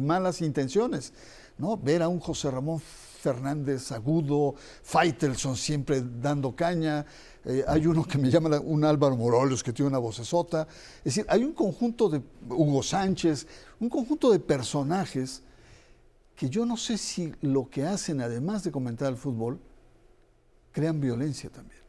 malas 0.00 0.40
intenciones. 0.40 1.12
¿no? 1.58 1.76
Ver 1.76 2.02
a 2.02 2.08
un 2.08 2.20
José 2.20 2.48
Ramón 2.48 2.80
Fernández 2.80 3.90
agudo, 3.90 4.54
Faitelson 4.84 5.56
siempre 5.56 6.00
dando 6.00 6.54
caña, 6.54 7.04
eh, 7.44 7.64
hay 7.66 7.88
uno 7.88 8.04
que 8.04 8.18
me 8.18 8.30
llama 8.30 8.60
un 8.60 8.84
Álvaro 8.84 9.16
Morolos 9.16 9.64
que 9.64 9.72
tiene 9.72 9.88
una 9.88 9.98
vocesota. 9.98 10.68
Es 10.98 11.16
decir, 11.16 11.26
hay 11.28 11.42
un 11.42 11.54
conjunto 11.54 12.08
de 12.08 12.22
Hugo 12.48 12.84
Sánchez, 12.84 13.48
un 13.80 13.88
conjunto 13.88 14.30
de 14.30 14.38
personajes 14.38 15.42
que 16.36 16.48
yo 16.48 16.64
no 16.64 16.76
sé 16.76 16.98
si 16.98 17.34
lo 17.40 17.68
que 17.68 17.82
hacen, 17.82 18.20
además 18.20 18.62
de 18.62 18.70
comentar 18.70 19.08
el 19.08 19.16
fútbol, 19.16 19.58
crean 20.70 21.00
violencia 21.00 21.50
también. 21.50 21.79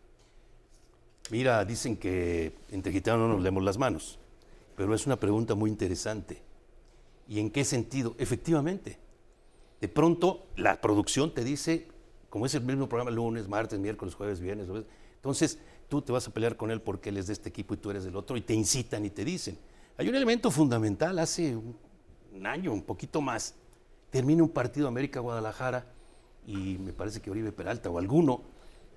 Mira, 1.32 1.64
dicen 1.64 1.96
que 1.96 2.54
entre 2.72 2.92
gitanos 2.92 3.22
no 3.22 3.36
nos 3.36 3.42
leemos 3.42 3.64
las 3.64 3.78
manos, 3.78 4.20
pero 4.76 4.94
es 4.94 5.06
una 5.06 5.18
pregunta 5.18 5.56
muy 5.56 5.70
interesante. 5.70 6.42
¿Y 7.26 7.40
en 7.40 7.50
qué 7.50 7.64
sentido? 7.64 8.16
Efectivamente, 8.18 9.00
de 9.80 9.88
pronto 9.88 10.48
la 10.58 10.82
producción 10.82 11.34
te 11.34 11.46
dice, 11.46 11.88
como 12.30 12.46
es 12.46 12.54
el 12.54 12.64
mismo 12.64 12.90
programa 12.90 13.12
lunes, 13.12 13.48
martes, 13.48 13.80
miércoles, 13.80 14.14
jueves, 14.14 14.42
viernes, 14.42 14.68
entonces 15.16 15.58
tú 15.88 16.02
te 16.02 16.12
vas 16.12 16.28
a 16.28 16.34
pelear 16.34 16.58
con 16.58 16.70
él 16.70 16.82
porque 16.82 17.08
él 17.08 17.18
es 17.18 17.28
de 17.28 17.34
este 17.34 17.48
equipo 17.48 17.76
y 17.76 17.78
tú 17.78 17.92
eres 17.92 18.04
del 18.04 18.18
otro 18.18 18.36
y 18.36 18.42
te 18.42 18.54
incitan 18.54 19.06
y 19.06 19.10
te 19.10 19.24
dicen. 19.24 19.58
Hay 19.96 20.10
un 20.10 20.16
elemento 20.16 20.52
fundamental, 20.52 21.18
hace 21.18 21.56
un 21.56 22.46
año, 22.46 22.74
un 22.74 22.82
poquito 22.82 23.22
más, 23.22 23.56
termina 24.10 24.44
un 24.44 24.50
partido 24.50 24.90
América-Guadalajara 24.90 25.88
y 26.46 26.78
me 26.78 26.92
parece 26.92 27.22
que 27.22 27.32
Oribe 27.32 27.54
Peralta 27.54 27.90
o 27.90 27.98
alguno 27.98 28.51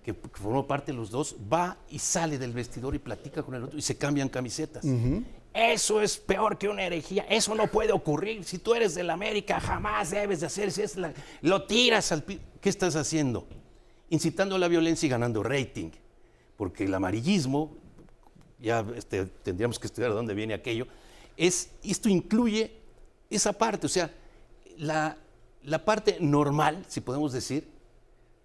que 0.05 0.13
formó 0.13 0.67
parte 0.67 0.93
de 0.93 0.99
los 0.99 1.11
dos, 1.11 1.35
va 1.51 1.79
y 1.89 1.99
sale 1.99 2.37
del 2.39 2.53
vestidor 2.53 2.95
y 2.95 2.99
platica 2.99 3.43
con 3.43 3.55
el 3.55 3.65
otro 3.65 3.79
y 3.79 3.83
se 3.83 3.97
cambian 3.97 4.29
camisetas. 4.29 4.85
Eso 5.55 6.03
es 6.03 6.19
peor 6.19 6.59
que 6.59 6.69
una 6.69 6.83
herejía. 6.83 7.25
Eso 7.29 7.55
no 7.55 7.69
puede 7.69 7.93
ocurrir. 7.93 8.45
Si 8.45 8.59
tú 8.59 8.75
eres 8.75 8.95
del 8.95 9.09
América, 9.09 9.61
jamás 9.61 10.11
debes 10.11 10.41
de 10.41 10.47
hacer. 10.47 10.71
Si 10.73 10.83
es 10.83 10.97
lo 11.41 11.63
tiras 11.63 12.13
al 12.13 12.25
¿Qué 12.25 12.69
estás 12.69 12.97
haciendo? 12.97 13.47
Incitando 14.11 14.57
a 14.57 14.59
la 14.59 14.69
violencia 14.69 15.07
y 15.07 15.11
ganando 15.11 15.43
rating. 15.43 15.91
Porque 16.57 16.85
el 16.85 16.93
amarillismo, 16.93 17.77
ya 18.59 18.85
este, 18.97 19.25
tendríamos 19.25 19.79
que 19.79 19.87
estudiar 19.87 20.11
de 20.11 20.17
dónde 20.17 20.35
viene 20.35 20.55
aquello, 20.55 20.87
es, 21.37 21.71
esto 21.83 22.09
incluye 22.09 22.73
esa 23.31 23.53
parte. 23.53 23.87
O 23.87 23.91
sea, 23.91 24.11
la, 24.77 25.17
la 25.63 25.85
parte 25.85 26.19
normal, 26.21 26.85
si 26.89 27.01
podemos 27.01 27.33
decir, 27.33 27.69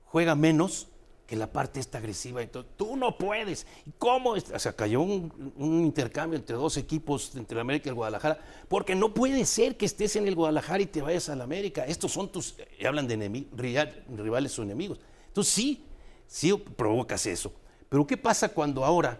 juega 0.05 0.35
menos 0.35 0.88
que 1.29 1.35
la 1.35 1.45
parte 1.45 1.79
está 1.79 1.99
agresiva. 1.99 2.41
Entonces, 2.41 2.71
tú 2.75 2.97
no 2.97 3.15
puedes. 3.15 3.67
¿Cómo? 3.99 4.31
O 4.31 4.59
sea, 4.59 4.73
cayó 4.73 5.01
un, 5.01 5.31
intercambio 5.59 6.39
entre 6.39 6.55
dos 6.55 6.75
equipos, 6.75 7.35
entre 7.35 7.53
el 7.53 7.61
América 7.61 7.87
y 7.87 7.89
el 7.89 7.95
Guadalajara, 7.95 8.39
porque 8.67 8.95
no 8.95 9.13
puede 9.13 9.45
ser 9.45 9.77
que 9.77 9.85
estés 9.85 10.15
en 10.15 10.27
el 10.27 10.33
Guadalajara 10.33 10.81
y 10.81 10.87
te 10.87 11.03
vayas 11.03 11.29
al 11.29 11.41
América. 11.41 11.85
Estos 11.85 12.13
son 12.13 12.31
tus, 12.31 12.55
eh, 12.57 12.87
hablan 12.87 13.07
de 13.07 13.45
rivales 13.53 14.57
o 14.57 14.63
enemigos. 14.63 14.99
Entonces 15.27 15.53
sí, 15.53 15.85
sí 16.25 16.51
provocas 16.75 17.27
eso. 17.27 17.53
Pero 17.89 18.07
¿qué 18.07 18.17
pasa 18.17 18.49
cuando 18.49 18.83
ahora 18.83 19.19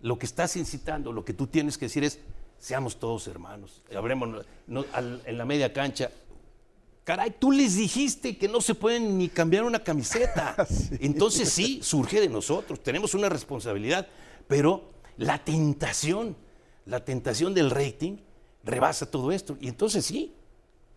lo 0.00 0.18
que 0.18 0.24
estás 0.24 0.56
incitando, 0.56 1.12
lo 1.12 1.26
que 1.26 1.34
tú 1.34 1.46
tienes 1.46 1.76
que 1.76 1.84
decir 1.84 2.04
es, 2.04 2.20
seamos 2.58 2.98
todos 2.98 3.26
hermanos, 3.26 3.82
habremos 3.94 4.46
en 4.66 5.38
la 5.38 5.44
media 5.44 5.74
cancha, 5.74 6.10
Caray, 7.04 7.34
tú 7.38 7.52
les 7.52 7.76
dijiste 7.76 8.38
que 8.38 8.48
no 8.48 8.62
se 8.62 8.74
pueden 8.74 9.18
ni 9.18 9.28
cambiar 9.28 9.64
una 9.64 9.84
camiseta. 9.84 10.56
Entonces 11.00 11.50
sí, 11.50 11.80
surge 11.82 12.18
de 12.18 12.30
nosotros, 12.30 12.82
tenemos 12.82 13.14
una 13.14 13.28
responsabilidad, 13.28 14.08
pero 14.48 14.90
la 15.18 15.44
tentación, 15.44 16.34
la 16.86 17.04
tentación 17.04 17.52
del 17.52 17.70
rating 17.70 18.16
rebasa 18.64 19.10
todo 19.10 19.32
esto. 19.32 19.58
Y 19.60 19.68
entonces 19.68 20.04
sí, 20.06 20.34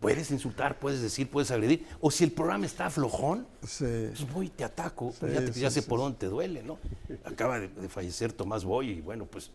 puedes 0.00 0.30
insultar, 0.30 0.78
puedes 0.78 1.02
decir, 1.02 1.30
puedes 1.30 1.50
agredir. 1.50 1.86
O 2.00 2.10
si 2.10 2.24
el 2.24 2.32
programa 2.32 2.66
está 2.66 2.90
flojón, 2.90 3.46
pues 3.60 3.82
voy 4.32 4.46
y 4.46 4.50
te 4.50 4.64
ataco. 4.64 5.12
Ya, 5.54 5.70
sé 5.70 5.82
por 5.82 6.00
dónde 6.00 6.18
te 6.18 6.26
duele, 6.26 6.62
¿no? 6.62 6.78
Acaba 7.24 7.60
de, 7.60 7.68
de, 7.68 7.88
fallecer 7.88 8.32
Tomás 8.32 8.64
Boy 8.64 8.90
y 8.90 9.00
bueno, 9.02 9.26
pues 9.26 9.50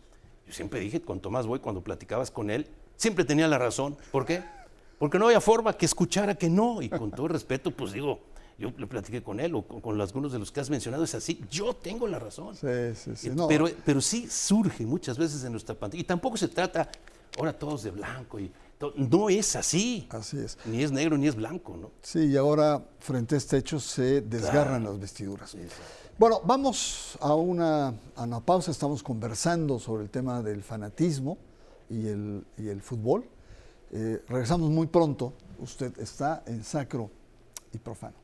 yo 0.46 0.52
siempre 0.52 0.80
dije 0.80 1.02
con 1.02 1.20
Tomás 1.20 1.46
Boy, 1.46 1.58
cuando 1.58 1.82
platicabas 1.82 2.30
con 2.30 2.50
él, 2.50 2.68
siempre 2.96 3.24
tenía 3.24 3.48
la 3.48 3.58
razón. 3.58 3.96
¿Por 4.12 4.24
qué? 4.24 4.42
Porque 4.98 5.18
no 5.18 5.26
había 5.26 5.40
forma 5.40 5.76
que 5.76 5.86
escuchara 5.86 6.34
que 6.34 6.48
no. 6.48 6.82
Y 6.82 6.88
con 6.88 7.10
todo 7.10 7.28
respeto, 7.28 7.70
pues 7.70 7.92
digo, 7.92 8.20
yo 8.58 8.72
le 8.76 8.86
platiqué 8.86 9.22
con 9.22 9.40
él 9.40 9.54
o 9.54 9.62
con, 9.62 10.00
algunos 10.00 10.32
de 10.32 10.38
los 10.38 10.52
que 10.52 10.60
has 10.60 10.70
mencionado, 10.70 11.04
es 11.04 11.14
así, 11.14 11.40
yo 11.50 11.74
tengo 11.74 12.06
la 12.06 12.18
razón. 12.18 12.54
Sí, 12.54 12.94
sí, 12.94 13.10
sí. 13.16 13.30
Pero, 13.48 13.68
pero 13.84 14.00
sí 14.00 14.28
surge 14.28 14.86
muchas 14.86 15.18
veces 15.18 15.44
en 15.44 15.52
nuestra 15.52 15.74
pantalla. 15.74 16.00
Y 16.00 16.04
tampoco 16.04 16.36
se 16.36 16.48
trata 16.48 16.88
ahora 17.38 17.52
todos 17.52 17.82
de 17.82 17.90
blanco. 17.90 18.38
y 18.38 18.50
No 18.96 19.28
es 19.28 19.56
así. 19.56 20.06
Así 20.10 20.38
es. 20.38 20.58
Ni 20.64 20.82
es 20.82 20.92
negro 20.92 21.18
ni 21.18 21.26
es 21.26 21.34
blanco, 21.34 21.76
¿no? 21.76 21.90
Sí, 22.02 22.26
y 22.26 22.36
ahora 22.36 22.82
frente 23.00 23.34
a 23.34 23.38
este 23.38 23.58
hecho 23.58 23.80
se 23.80 24.20
desgarran 24.20 24.84
las 24.84 24.98
vestiduras. 24.98 25.56
Bueno, 26.16 26.40
vamos 26.44 27.18
a 27.20 27.34
una, 27.34 27.88
a 28.14 28.22
una 28.22 28.40
pausa. 28.40 28.70
Estamos 28.70 29.02
conversando 29.02 29.80
sobre 29.80 30.04
el 30.04 30.10
tema 30.10 30.42
del 30.42 30.62
fanatismo 30.62 31.38
y 31.90 32.06
el, 32.06 32.44
y 32.56 32.68
el 32.68 32.80
fútbol. 32.80 33.24
Eh, 33.96 34.20
regresamos 34.28 34.70
muy 34.70 34.88
pronto. 34.88 35.34
Usted 35.60 35.96
está 36.00 36.42
en 36.46 36.64
sacro 36.64 37.08
y 37.72 37.78
profano. 37.78 38.16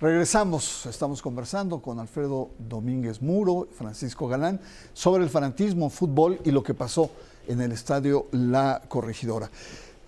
Regresamos, 0.00 0.84
estamos 0.86 1.22
conversando 1.22 1.80
con 1.80 2.00
Alfredo 2.00 2.50
Domínguez 2.58 3.22
Muro, 3.22 3.68
Francisco 3.72 4.26
Galán, 4.26 4.60
sobre 4.92 5.22
el 5.22 5.30
fanatismo, 5.30 5.90
fútbol 5.90 6.40
y 6.44 6.50
lo 6.50 6.64
que 6.64 6.74
pasó 6.74 7.10
en 7.46 7.60
el 7.60 7.70
estadio 7.70 8.26
La 8.32 8.82
Corregidora. 8.88 9.48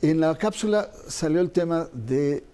En 0.01 0.21
la 0.21 0.33
cápsula 0.37 0.93
salió 1.09 1.41
el 1.41 1.51
tema 1.51 1.89
de, 1.93 2.45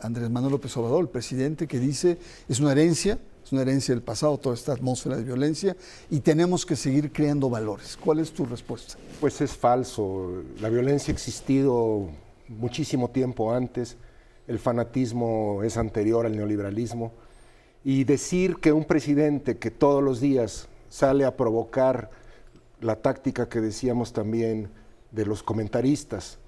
Andrés 0.00 0.28
Manuel 0.30 0.50
López 0.50 0.76
Obrador, 0.76 1.02
el 1.02 1.08
presidente, 1.08 1.68
que 1.68 1.78
dice 1.78 2.18
es 2.48 2.58
una 2.58 2.72
herencia, 2.72 3.20
es 3.44 3.52
una 3.52 3.62
herencia 3.62 3.94
del 3.94 4.02
pasado, 4.02 4.36
toda 4.38 4.56
esta 4.56 4.72
atmósfera 4.72 5.16
de 5.16 5.22
violencia, 5.22 5.76
y 6.10 6.18
tenemos 6.18 6.66
que 6.66 6.74
seguir 6.74 7.12
creando 7.12 7.48
valores. 7.48 7.96
¿Cuál 7.96 8.18
es 8.18 8.32
tu 8.32 8.46
respuesta? 8.46 8.94
Pues 9.20 9.40
es 9.40 9.52
falso. 9.52 10.42
La 10.60 10.70
violencia 10.70 11.12
ha 11.12 11.14
existido 11.14 12.08
muchísimo 12.48 13.10
tiempo 13.10 13.52
antes, 13.52 13.96
el 14.48 14.58
fanatismo 14.58 15.62
es 15.62 15.76
anterior 15.76 16.26
al 16.26 16.36
neoliberalismo, 16.36 17.12
y 17.84 18.02
decir 18.02 18.56
que 18.56 18.72
un 18.72 18.86
presidente 18.86 19.58
que 19.58 19.70
todos 19.70 20.02
los 20.02 20.20
días 20.20 20.66
sale 20.88 21.26
a 21.26 21.36
provocar 21.36 22.10
la 22.80 22.96
táctica 22.96 23.48
que 23.48 23.60
decíamos 23.60 24.12
también, 24.12 24.68
de 25.14 25.24
los 25.24 25.42
comentaristas, 25.42 26.38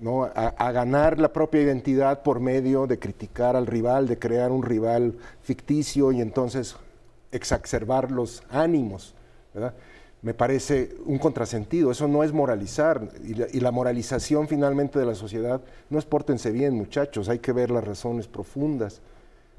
¿no? 0.00 0.24
A, 0.24 0.72
ganar 0.72 1.18
la 1.18 1.32
propia 1.32 1.62
identidad 1.62 2.22
por 2.22 2.40
medio 2.40 2.86
de 2.86 2.98
criticar 2.98 3.56
al 3.56 3.66
rival, 3.66 4.06
de 4.06 4.18
crear 4.18 4.50
un 4.50 4.62
rival 4.62 5.16
ficticio 5.42 6.12
y 6.12 6.20
entonces 6.20 6.76
exacerbar 7.32 8.10
los 8.10 8.42
ánimos. 8.50 9.14
Me 10.22 10.34
parece 10.34 10.96
un 11.04 11.18
contrasentido, 11.18 11.90
eso 11.90 12.08
no 12.08 12.24
es 12.24 12.32
moralizar 12.32 13.08
y 13.24 13.60
la, 13.60 13.70
moralización 13.70 14.48
finalmente 14.48 14.98
de 14.98 15.06
la 15.06 15.14
sociedad 15.14 15.60
no 15.90 15.98
es 15.98 16.04
pórtense 16.04 16.50
bien 16.50 16.74
muchachos, 16.74 17.28
hay 17.28 17.38
que 17.38 17.52
ver 17.52 17.70
las 17.70 17.84
razones 17.84 18.26
profundas 18.26 19.00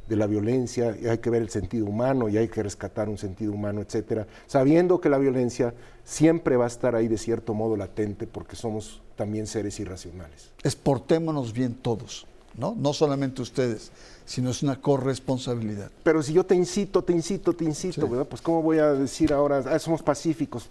de 0.10 0.16
la 0.16 0.26
violencia, 0.26 0.98
y 1.00 1.08
hay 1.08 1.20
que 1.20 1.30
ver 1.30 1.44
el 1.44 1.50
sentido 1.50 1.86
humano 1.86 2.28
y 2.28 2.38
hay 2.38 2.48
que 2.48 2.64
rescatar 2.64 3.08
un 3.08 3.18
sentido 3.20 3.54
humano, 3.54 3.82
etcétera, 3.82 4.26
sabiendo 4.48 5.00
que 5.00 5.08
la 5.08 5.20
violencia 5.20 5.76
siempre 6.04 6.58
va 6.58 6.66
a 6.66 6.68
estar 6.68 6.96
ahí 6.96 7.08
de 7.08 7.20
cierto 7.20 7.54
modo 7.54 7.78
latente 7.78 8.26
porque 8.26 8.56
somos 8.56 9.04
también 9.16 9.46
seres 9.46 9.80
irracionales. 9.80 10.50
Exportémonos 10.64 11.54
bien 11.54 11.76
todos, 11.76 12.26
¿no? 12.58 12.74
No 12.76 12.92
solamente 12.92 13.44
ustedes, 13.44 13.92
sino 14.26 14.50
es 14.50 14.64
una 14.64 14.82
corresponsabilidad. 14.82 15.92
Pero 16.04 16.24
si 16.24 16.34
yo 16.34 16.44
te 16.44 16.56
incito, 16.56 17.04
te 17.04 17.14
incito, 17.14 17.54
te 17.54 17.66
incito, 17.66 18.10
¿verdad? 18.10 18.26
Pues 18.26 18.42
cómo 18.42 18.64
voy 18.64 18.80
a 18.80 18.94
decir 18.94 19.32
ahora, 19.32 19.64
ah, 19.68 19.78
somos 19.78 20.02
pacíficos. 20.02 20.70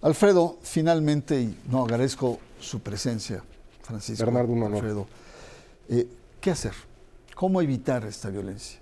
Alfredo, 0.00 0.56
finalmente, 0.62 1.42
y 1.42 1.58
no 1.70 1.82
agradezco 1.82 2.38
su 2.58 2.80
presencia, 2.80 3.42
Francisco. 3.82 4.24
Bernardo, 4.24 4.52
un 4.52 4.62
Alfredo, 4.62 5.06
eh, 5.90 6.06
¿qué 6.40 6.52
hacer? 6.52 6.87
¿Cómo 7.38 7.62
evitar 7.62 8.04
esta 8.04 8.30
violencia? 8.30 8.80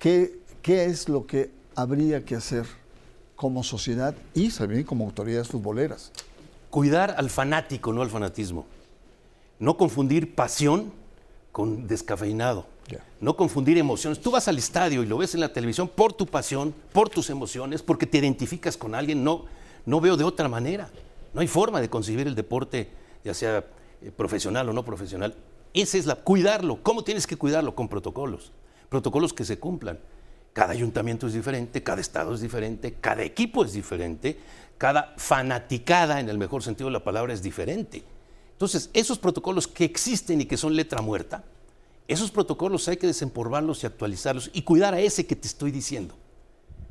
¿Qué, 0.00 0.40
¿Qué 0.62 0.86
es 0.86 1.08
lo 1.08 1.28
que 1.28 1.52
habría 1.76 2.24
que 2.24 2.34
hacer 2.34 2.66
como 3.36 3.62
sociedad 3.62 4.16
y 4.34 4.48
también 4.48 4.82
como 4.82 5.04
autoridades 5.04 5.46
futboleras. 5.46 6.10
Cuidar 6.70 7.14
al 7.16 7.30
fanático, 7.30 7.92
no 7.92 8.02
al 8.02 8.10
fanatismo. 8.10 8.66
No 9.60 9.76
confundir 9.76 10.34
pasión 10.34 10.92
con 11.52 11.86
descafeinado. 11.86 12.66
No 13.20 13.36
confundir 13.36 13.78
emociones. 13.78 14.20
Tú 14.20 14.32
vas 14.32 14.48
al 14.48 14.58
estadio 14.58 15.04
y 15.04 15.06
lo 15.06 15.18
ves 15.18 15.34
en 15.34 15.40
la 15.40 15.52
televisión 15.52 15.86
por 15.86 16.12
tu 16.12 16.26
pasión, 16.26 16.74
por 16.92 17.08
tus 17.08 17.30
emociones, 17.30 17.80
porque 17.80 18.06
te 18.06 18.18
identificas 18.18 18.76
con 18.76 18.96
alguien. 18.96 19.22
No, 19.22 19.44
no 19.86 20.00
veo 20.00 20.16
de 20.16 20.24
otra 20.24 20.48
manera. 20.48 20.90
No 21.32 21.42
hay 21.42 21.46
forma 21.46 21.80
de 21.80 21.88
concebir 21.88 22.26
el 22.26 22.34
deporte, 22.34 22.90
ya 23.22 23.34
sea 23.34 23.64
eh, 24.02 24.10
profesional 24.10 24.68
o 24.68 24.72
no 24.72 24.84
profesional. 24.84 25.36
Esa 25.74 25.98
es 25.98 26.06
la 26.06 26.14
cuidarlo. 26.14 26.82
¿Cómo 26.82 27.04
tienes 27.04 27.26
que 27.26 27.36
cuidarlo? 27.36 27.74
Con 27.74 27.88
protocolos. 27.88 28.52
Protocolos 28.88 29.32
que 29.32 29.44
se 29.44 29.58
cumplan. 29.58 29.98
Cada 30.52 30.72
ayuntamiento 30.72 31.26
es 31.26 31.32
diferente, 31.32 31.82
cada 31.82 32.00
estado 32.00 32.32
es 32.32 32.40
diferente, 32.40 32.94
cada 32.94 33.24
equipo 33.24 33.64
es 33.64 33.72
diferente, 33.72 34.38
cada 34.78 35.12
fanaticada, 35.16 36.20
en 36.20 36.28
el 36.28 36.38
mejor 36.38 36.62
sentido 36.62 36.86
de 36.86 36.92
la 36.92 37.02
palabra, 37.02 37.32
es 37.32 37.42
diferente. 37.42 38.04
Entonces, 38.52 38.88
esos 38.92 39.18
protocolos 39.18 39.66
que 39.66 39.84
existen 39.84 40.40
y 40.40 40.44
que 40.44 40.56
son 40.56 40.76
letra 40.76 41.02
muerta, 41.02 41.42
esos 42.06 42.30
protocolos 42.30 42.86
hay 42.86 42.98
que 42.98 43.08
desempolvarlos 43.08 43.82
y 43.82 43.86
actualizarlos 43.86 44.48
y 44.52 44.62
cuidar 44.62 44.94
a 44.94 45.00
ese 45.00 45.26
que 45.26 45.34
te 45.34 45.48
estoy 45.48 45.72
diciendo, 45.72 46.14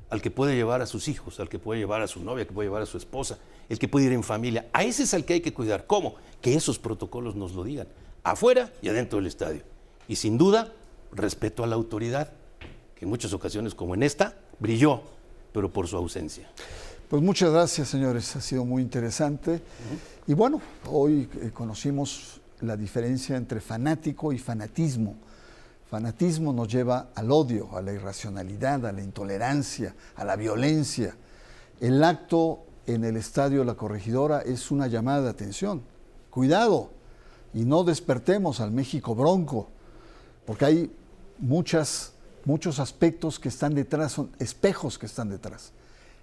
al 0.09 0.21
que 0.21 0.29
puede 0.29 0.55
llevar 0.55 0.81
a 0.81 0.85
sus 0.85 1.07
hijos, 1.07 1.39
al 1.39 1.47
que 1.47 1.57
puede 1.57 1.79
llevar 1.79 2.01
a 2.01 2.07
su 2.07 2.21
novia, 2.21 2.41
al 2.41 2.47
que 2.47 2.53
puede 2.53 2.67
llevar 2.67 2.81
a 2.81 2.85
su 2.85 2.97
esposa, 2.97 3.37
el 3.69 3.79
que 3.79 3.87
puede 3.87 4.07
ir 4.07 4.11
en 4.11 4.23
familia. 4.23 4.67
A 4.73 4.83
ese 4.83 5.03
es 5.03 5.13
al 5.13 5.23
que 5.23 5.35
hay 5.35 5.41
que 5.41 5.53
cuidar. 5.53 5.87
¿Cómo? 5.87 6.15
Que 6.41 6.53
esos 6.53 6.79
protocolos 6.79 7.35
nos 7.35 7.53
lo 7.53 7.63
digan, 7.63 7.87
afuera 8.23 8.71
y 8.81 8.89
adentro 8.89 9.19
del 9.19 9.27
estadio. 9.27 9.61
Y 10.07 10.15
sin 10.15 10.37
duda, 10.37 10.71
respeto 11.11 11.63
a 11.63 11.67
la 11.67 11.75
autoridad, 11.75 12.31
que 12.95 13.05
en 13.05 13.09
muchas 13.09 13.33
ocasiones, 13.33 13.75
como 13.75 13.93
en 13.93 14.03
esta, 14.03 14.35
brilló, 14.59 15.01
pero 15.51 15.71
por 15.71 15.87
su 15.87 15.97
ausencia. 15.97 16.49
Pues 17.09 17.21
muchas 17.21 17.51
gracias, 17.51 17.89
señores. 17.89 18.35
Ha 18.35 18.41
sido 18.41 18.65
muy 18.65 18.81
interesante. 18.81 19.61
Y 20.25 20.33
bueno, 20.33 20.61
hoy 20.89 21.29
eh, 21.41 21.51
conocimos 21.53 22.41
la 22.61 22.77
diferencia 22.77 23.35
entre 23.37 23.61
fanático 23.61 24.33
y 24.33 24.39
fanatismo. 24.39 25.15
Fanatismo 25.89 26.53
nos 26.53 26.69
lleva 26.69 27.09
al 27.13 27.31
odio, 27.31 27.77
a 27.77 27.81
la 27.81 27.93
irracionalidad, 27.93 28.85
a 28.85 28.91
la 28.91 29.03
intolerancia, 29.03 29.93
a 30.15 30.23
la 30.23 30.35
violencia. 30.35 31.15
El 31.79 32.03
acto 32.03 32.65
en 32.87 33.03
el 33.03 33.17
estadio 33.17 33.63
la 33.63 33.75
corregidora 33.75 34.41
es 34.41 34.71
una 34.71 34.87
llamada 34.87 35.23
de 35.23 35.29
atención. 35.29 35.83
Cuidado 36.31 36.89
y 37.53 37.65
no 37.65 37.83
despertemos 37.83 38.59
al 38.59 38.71
México 38.71 39.15
bronco, 39.15 39.69
porque 40.45 40.65
hay 40.65 40.91
muchos 41.39 42.79
aspectos 42.79 43.39
que 43.39 43.49
están 43.49 43.75
detrás, 43.75 44.13
son 44.13 44.31
espejos 44.39 44.97
que 44.97 45.05
están 45.05 45.29
detrás. 45.29 45.71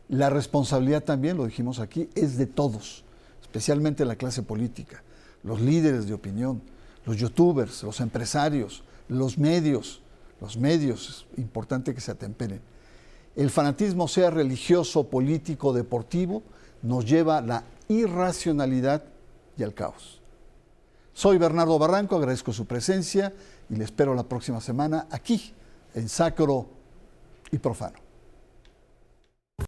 La 0.08 0.28
responsabilidad 0.28 1.04
también, 1.04 1.36
lo 1.36 1.46
dijimos 1.46 1.78
aquí, 1.78 2.08
es 2.14 2.36
de 2.36 2.46
todos, 2.46 3.04
especialmente 3.40 4.04
la 4.04 4.16
clase 4.16 4.42
política, 4.42 5.02
los 5.44 5.60
líderes 5.60 6.06
de 6.06 6.14
opinión, 6.14 6.62
los 7.06 7.16
youtubers, 7.16 7.82
los 7.84 8.00
empresarios, 8.00 8.82
los 9.08 9.38
medios, 9.38 10.00
los 10.40 10.56
medios, 10.56 11.26
es 11.34 11.38
importante 11.38 11.94
que 11.94 12.00
se 12.00 12.10
atemperen. 12.10 12.60
El 13.36 13.50
fanatismo, 13.50 14.08
sea 14.08 14.30
religioso, 14.30 15.04
político, 15.04 15.72
deportivo, 15.72 16.42
nos 16.82 17.04
lleva 17.04 17.38
a 17.38 17.42
la 17.42 17.64
irracionalidad 17.88 19.04
y 19.56 19.62
al 19.62 19.74
caos. 19.74 20.19
Soy 21.12 21.38
Bernardo 21.38 21.78
Barranco, 21.78 22.16
agradezco 22.16 22.52
su 22.52 22.66
presencia 22.66 23.32
y 23.68 23.76
le 23.76 23.84
espero 23.84 24.14
la 24.14 24.24
próxima 24.24 24.60
semana 24.60 25.06
aquí, 25.10 25.52
en 25.94 26.08
Sacro 26.08 26.68
y 27.50 27.58
Profano. 27.58 28.09